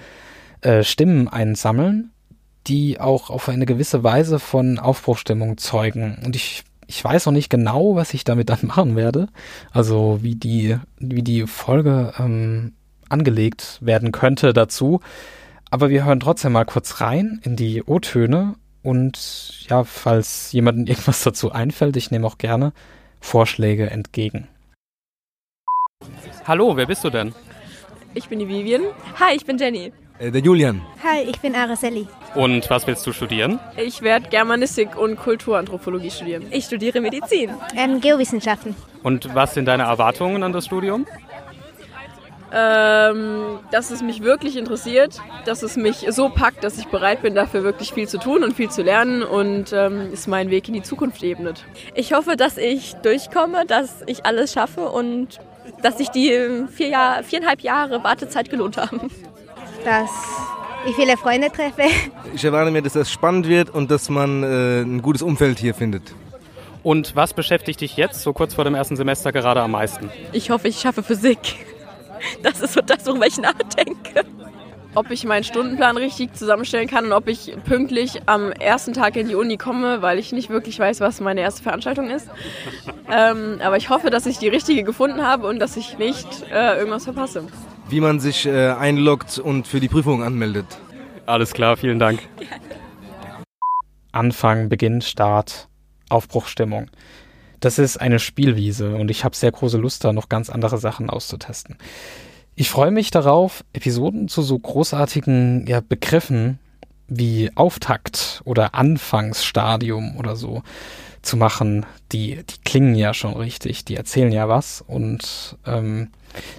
äh, 0.61 0.83
Stimmen 0.83 1.27
einsammeln, 1.27 2.09
die 2.65 2.99
auch 2.99 3.29
auf 3.29 3.49
eine 3.49 3.67
gewisse 3.67 4.03
Weise 4.03 4.39
von 4.39 4.79
Aufbruchstimmung 4.79 5.59
zeugen. 5.59 6.17
Und 6.25 6.35
ich, 6.35 6.63
ich 6.87 7.03
weiß 7.03 7.27
noch 7.27 7.33
nicht 7.33 7.51
genau, 7.51 7.95
was 7.95 8.15
ich 8.15 8.23
damit 8.23 8.49
dann 8.49 8.59
machen 8.63 8.95
werde. 8.95 9.27
Also 9.71 10.23
wie 10.23 10.35
die, 10.35 10.77
wie 10.97 11.21
die 11.21 11.45
Folge 11.45 12.13
ähm, 12.17 12.73
angelegt 13.09 13.79
werden 13.81 14.11
könnte 14.11 14.53
dazu. 14.53 15.01
Aber 15.71 15.89
wir 15.89 16.05
hören 16.05 16.19
trotzdem 16.19 16.53
mal 16.53 16.65
kurz 16.65 17.01
rein 17.01 17.39
in 17.43 17.55
die 17.55 17.83
O-Töne 17.83 18.55
und 18.81 19.67
ja, 19.69 19.83
falls 19.83 20.51
jemandem 20.51 20.87
irgendwas 20.87 21.23
dazu 21.23 21.51
einfällt, 21.51 21.97
ich 21.97 22.11
nehme 22.11 22.25
auch 22.25 22.37
gerne 22.37 22.73
Vorschläge 23.19 23.89
entgegen. 23.89 24.47
Hallo, 26.45 26.75
wer 26.77 26.85
bist 26.85 27.03
du 27.03 27.09
denn? 27.09 27.33
Ich 28.13 28.27
bin 28.29 28.39
die 28.39 28.47
Vivian. 28.47 28.83
Hi, 29.19 29.35
ich 29.35 29.45
bin 29.45 29.57
Jenny. 29.57 29.91
Äh, 30.17 30.31
der 30.31 30.41
Julian. 30.41 30.81
Hi, 31.03 31.21
ich 31.21 31.39
bin 31.39 31.55
Araceli. 31.55 32.07
Und 32.35 32.69
was 32.69 32.87
willst 32.87 33.05
du 33.05 33.13
studieren? 33.13 33.59
Ich 33.77 34.01
werde 34.01 34.29
Germanistik 34.29 34.97
und 34.97 35.17
Kulturanthropologie 35.17 36.09
studieren. 36.09 36.45
Ich 36.51 36.65
studiere 36.65 37.01
Medizin. 37.01 37.51
Ähm, 37.75 38.01
Geowissenschaften. 38.01 38.75
Und 39.03 39.33
was 39.35 39.53
sind 39.53 39.65
deine 39.65 39.83
Erwartungen 39.83 40.43
an 40.43 40.51
das 40.51 40.65
Studium? 40.65 41.05
Ähm, 42.53 43.59
dass 43.71 43.91
es 43.91 44.01
mich 44.01 44.23
wirklich 44.23 44.57
interessiert, 44.57 45.19
dass 45.45 45.63
es 45.63 45.75
mich 45.75 46.05
so 46.09 46.29
packt, 46.29 46.63
dass 46.63 46.77
ich 46.77 46.87
bereit 46.87 47.21
bin, 47.21 47.35
dafür 47.35 47.63
wirklich 47.63 47.93
viel 47.93 48.07
zu 48.07 48.17
tun 48.17 48.43
und 48.43 48.53
viel 48.55 48.69
zu 48.69 48.81
lernen 48.81 49.23
und 49.23 49.71
ähm, 49.73 50.09
es 50.13 50.27
meinen 50.27 50.49
Weg 50.49 50.67
in 50.67 50.73
die 50.73 50.81
Zukunft 50.81 51.23
ebnet. 51.23 51.65
Ich 51.95 52.13
hoffe, 52.13 52.35
dass 52.35 52.57
ich 52.57 52.95
durchkomme, 52.95 53.65
dass 53.65 54.03
ich 54.07 54.25
alles 54.25 54.53
schaffe 54.53 54.89
und 54.89 55.39
dass 55.81 55.97
sich 55.97 56.09
die 56.09 56.65
vier 56.71 56.87
Jahr, 56.87 57.23
viereinhalb 57.23 57.61
Jahre 57.61 58.03
Wartezeit 58.03 58.49
gelohnt 58.49 58.77
haben. 58.77 59.11
Dass 59.85 60.11
ich 60.85 60.95
viele 60.95 61.17
Freunde 61.17 61.49
treffe. 61.49 61.83
Ich 62.33 62.43
erwarte 62.43 62.71
mir, 62.71 62.81
dass 62.81 62.93
das 62.93 63.11
spannend 63.11 63.47
wird 63.47 63.69
und 63.69 63.91
dass 63.91 64.09
man 64.09 64.43
äh, 64.43 64.81
ein 64.81 65.01
gutes 65.01 65.21
Umfeld 65.21 65.59
hier 65.59 65.73
findet. 65.73 66.03
Und 66.83 67.15
was 67.15 67.33
beschäftigt 67.33 67.81
dich 67.81 67.97
jetzt, 67.97 68.21
so 68.21 68.33
kurz 68.33 68.53
vor 68.53 68.63
dem 68.63 68.75
ersten 68.75 68.95
Semester, 68.95 69.31
gerade 69.31 69.61
am 69.61 69.71
meisten? 69.71 70.09
Ich 70.31 70.49
hoffe, 70.49 70.69
ich 70.69 70.79
schaffe 70.79 71.03
Physik. 71.03 71.57
Das 72.43 72.61
ist 72.61 72.73
so 72.73 72.81
das, 72.81 73.05
worüber 73.05 73.27
ich 73.27 73.37
nachdenke. 73.37 74.25
Ob 74.95 75.11
ich 75.11 75.23
meinen 75.23 75.43
Stundenplan 75.43 75.97
richtig 75.97 76.33
zusammenstellen 76.33 76.87
kann 76.87 77.05
und 77.05 77.13
ob 77.13 77.27
ich 77.27 77.55
pünktlich 77.65 78.21
am 78.25 78.51
ersten 78.51 78.93
Tag 78.93 79.15
in 79.17 79.27
die 79.27 79.35
Uni 79.35 79.57
komme, 79.57 80.01
weil 80.01 80.17
ich 80.17 80.31
nicht 80.31 80.49
wirklich 80.49 80.79
weiß, 80.79 80.99
was 80.99 81.21
meine 81.21 81.41
erste 81.41 81.61
Veranstaltung 81.61 82.09
ist. 82.09 82.27
ähm, 83.11 83.59
aber 83.63 83.77
ich 83.77 83.89
hoffe, 83.89 84.09
dass 84.09 84.25
ich 84.25 84.39
die 84.39 84.47
richtige 84.47 84.83
gefunden 84.83 85.23
habe 85.23 85.47
und 85.47 85.59
dass 85.59 85.77
ich 85.77 85.97
nicht 85.99 86.27
äh, 86.51 86.77
irgendwas 86.77 87.03
verpasse. 87.03 87.45
Wie 87.87 88.01
man 88.01 88.19
sich 88.19 88.45
äh, 88.47 88.69
einloggt 88.69 89.37
und 89.37 89.67
für 89.67 89.79
die 89.79 89.87
Prüfung 89.87 90.23
anmeldet. 90.23 90.65
Alles 91.25 91.53
klar, 91.53 91.77
vielen 91.77 91.99
Dank. 91.99 92.21
Anfang, 94.11 94.69
Beginn, 94.69 95.01
Start, 95.01 95.69
Aufbruchstimmung. 96.09 96.89
Das 97.59 97.79
ist 97.79 97.97
eine 97.97 98.19
Spielwiese 98.19 98.95
und 98.95 99.11
ich 99.11 99.23
habe 99.23 99.35
sehr 99.35 99.51
große 99.51 99.77
Lust, 99.77 100.03
da 100.03 100.13
noch 100.13 100.29
ganz 100.29 100.49
andere 100.49 100.77
Sachen 100.77 101.09
auszutesten. 101.09 101.77
Ich 102.55 102.69
freue 102.69 102.91
mich 102.91 103.11
darauf, 103.11 103.63
Episoden 103.73 104.27
zu 104.27 104.41
so 104.41 104.57
großartigen 104.57 105.65
ja, 105.67 105.81
Begriffen 105.81 106.59
wie 107.07 107.51
Auftakt 107.55 108.41
oder 108.45 108.75
Anfangsstadium 108.75 110.17
oder 110.17 110.35
so 110.35 110.61
zu 111.21 111.37
machen. 111.37 111.85
Die, 112.11 112.35
die 112.35 112.61
klingen 112.63 112.95
ja 112.95 113.13
schon 113.13 113.33
richtig, 113.33 113.85
die 113.85 113.95
erzählen 113.95 114.31
ja 114.31 114.47
was 114.47 114.83
und 114.85 115.57
ähm, 115.65 116.09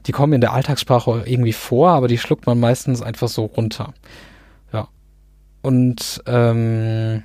die 0.06 0.12
kommen 0.12 0.32
in 0.32 0.40
der 0.40 0.52
Alltagssprache 0.52 1.24
irgendwie 1.26 1.52
vor, 1.52 1.90
aber 1.90 2.08
die 2.08 2.18
schluckt 2.18 2.46
man 2.46 2.58
meistens 2.58 3.02
einfach 3.02 3.28
so 3.28 3.44
runter. 3.44 3.94
Ja. 4.72 4.88
Und 5.62 6.22
ähm, 6.26 7.22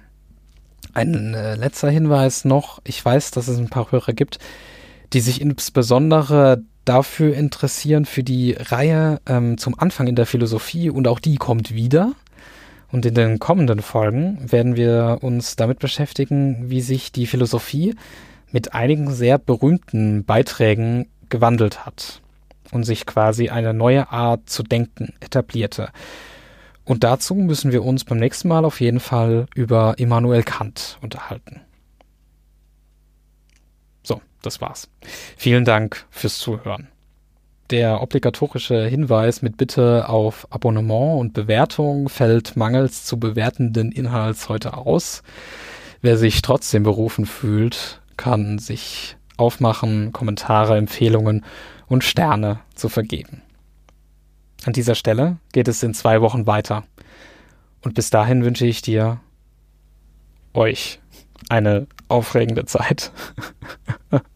ein 0.96 1.34
äh, 1.34 1.56
letzter 1.56 1.90
Hinweis 1.90 2.46
noch. 2.46 2.80
Ich 2.84 3.04
weiß, 3.04 3.32
dass 3.32 3.48
es 3.48 3.58
ein 3.58 3.70
paar 3.70 3.92
Hörer 3.92 4.14
gibt, 4.14 4.40
die 5.14 5.20
sich 5.20 5.42
insbesondere 5.42 6.64
dafür 6.86 7.36
interessieren, 7.36 8.06
für 8.06 8.24
die 8.24 8.54
Reihe 8.54 9.20
ähm, 9.28 9.58
zum 9.58 9.78
Anfang 9.78 10.08
in 10.08 10.16
der 10.16 10.26
Philosophie 10.26 10.90
und 10.90 11.08
auch 11.08 11.20
die 11.20 11.36
kommt 11.36 11.74
wieder. 11.74 12.14
Und 12.92 13.06
in 13.06 13.16
den 13.16 13.40
kommenden 13.40 13.82
Folgen 13.82 14.40
werden 14.52 14.76
wir 14.76 15.20
uns 15.22 15.56
damit 15.56 15.80
beschäftigen, 15.80 16.70
wie 16.70 16.82
sich 16.82 17.12
die 17.12 17.26
Philosophie 17.26 17.96
mit 18.52 18.74
einigen 18.74 19.12
sehr 19.12 19.38
berühmten 19.38 20.24
Beiträgen 20.24 21.08
gewandelt 21.30 21.86
hat 21.86 22.22
und 22.72 22.84
sich 22.84 23.06
quasi 23.06 23.50
eine 23.50 23.74
neue 23.74 24.12
Art 24.12 24.50
zu 24.50 24.64
denken 24.64 25.14
etablierte. 25.20 25.90
Und 26.86 27.04
dazu 27.04 27.34
müssen 27.34 27.72
wir 27.72 27.84
uns 27.84 28.04
beim 28.06 28.20
nächsten 28.20 28.48
Mal 28.48 28.64
auf 28.64 28.80
jeden 28.80 29.00
Fall 29.00 29.48
über 29.56 29.96
Immanuel 29.98 30.44
Kant 30.44 31.00
unterhalten. 31.02 31.62
So, 34.04 34.22
das 34.44 34.62
war's. 34.62 34.88
Vielen 35.36 35.66
Dank 35.66 36.06
fürs 36.12 36.38
Zuhören. 36.38 36.88
Der 37.72 38.04
obligatorische 38.04 38.86
Hinweis 38.86 39.42
mit 39.42 39.58
Bitte 39.58 40.08
auf 40.08 40.48
Abonnement 40.52 41.20
und 41.20 41.34
Bewertung 41.34 42.10
fällt 42.10 42.56
mangels 42.56 43.06
zu 43.06 43.20
bewertenden 43.20 43.92
Inhalts 43.92 44.50
heute 44.50 44.78
aus. 44.78 45.24
Wer 46.02 46.18
sich 46.18 46.44
trotzdem 46.44 46.84
berufen 46.84 47.26
fühlt, 47.26 48.02
kann 48.18 48.60
sich 48.60 49.18
aufmachen, 49.38 50.14
Kommentare, 50.14 50.78
Empfehlungen 50.78 51.44
und 51.88 52.04
Sterne 52.04 52.60
zu 52.76 52.88
vergeben. 52.88 53.42
An 54.64 54.74
dieser 54.74 54.96
Stelle 54.96 55.38
geht 55.52 55.68
es 55.68 55.84
in 55.84 55.94
zwei 55.94 56.22
Wochen 56.22 56.48
weiter. 56.48 56.84
Und 57.82 57.94
bis 57.94 58.10
dahin 58.10 58.44
wünsche 58.44 58.66
ich 58.66 58.82
dir, 58.82 59.20
euch, 60.54 61.00
eine 61.50 61.88
aufregende 62.08 62.66
Zeit. 62.66 63.12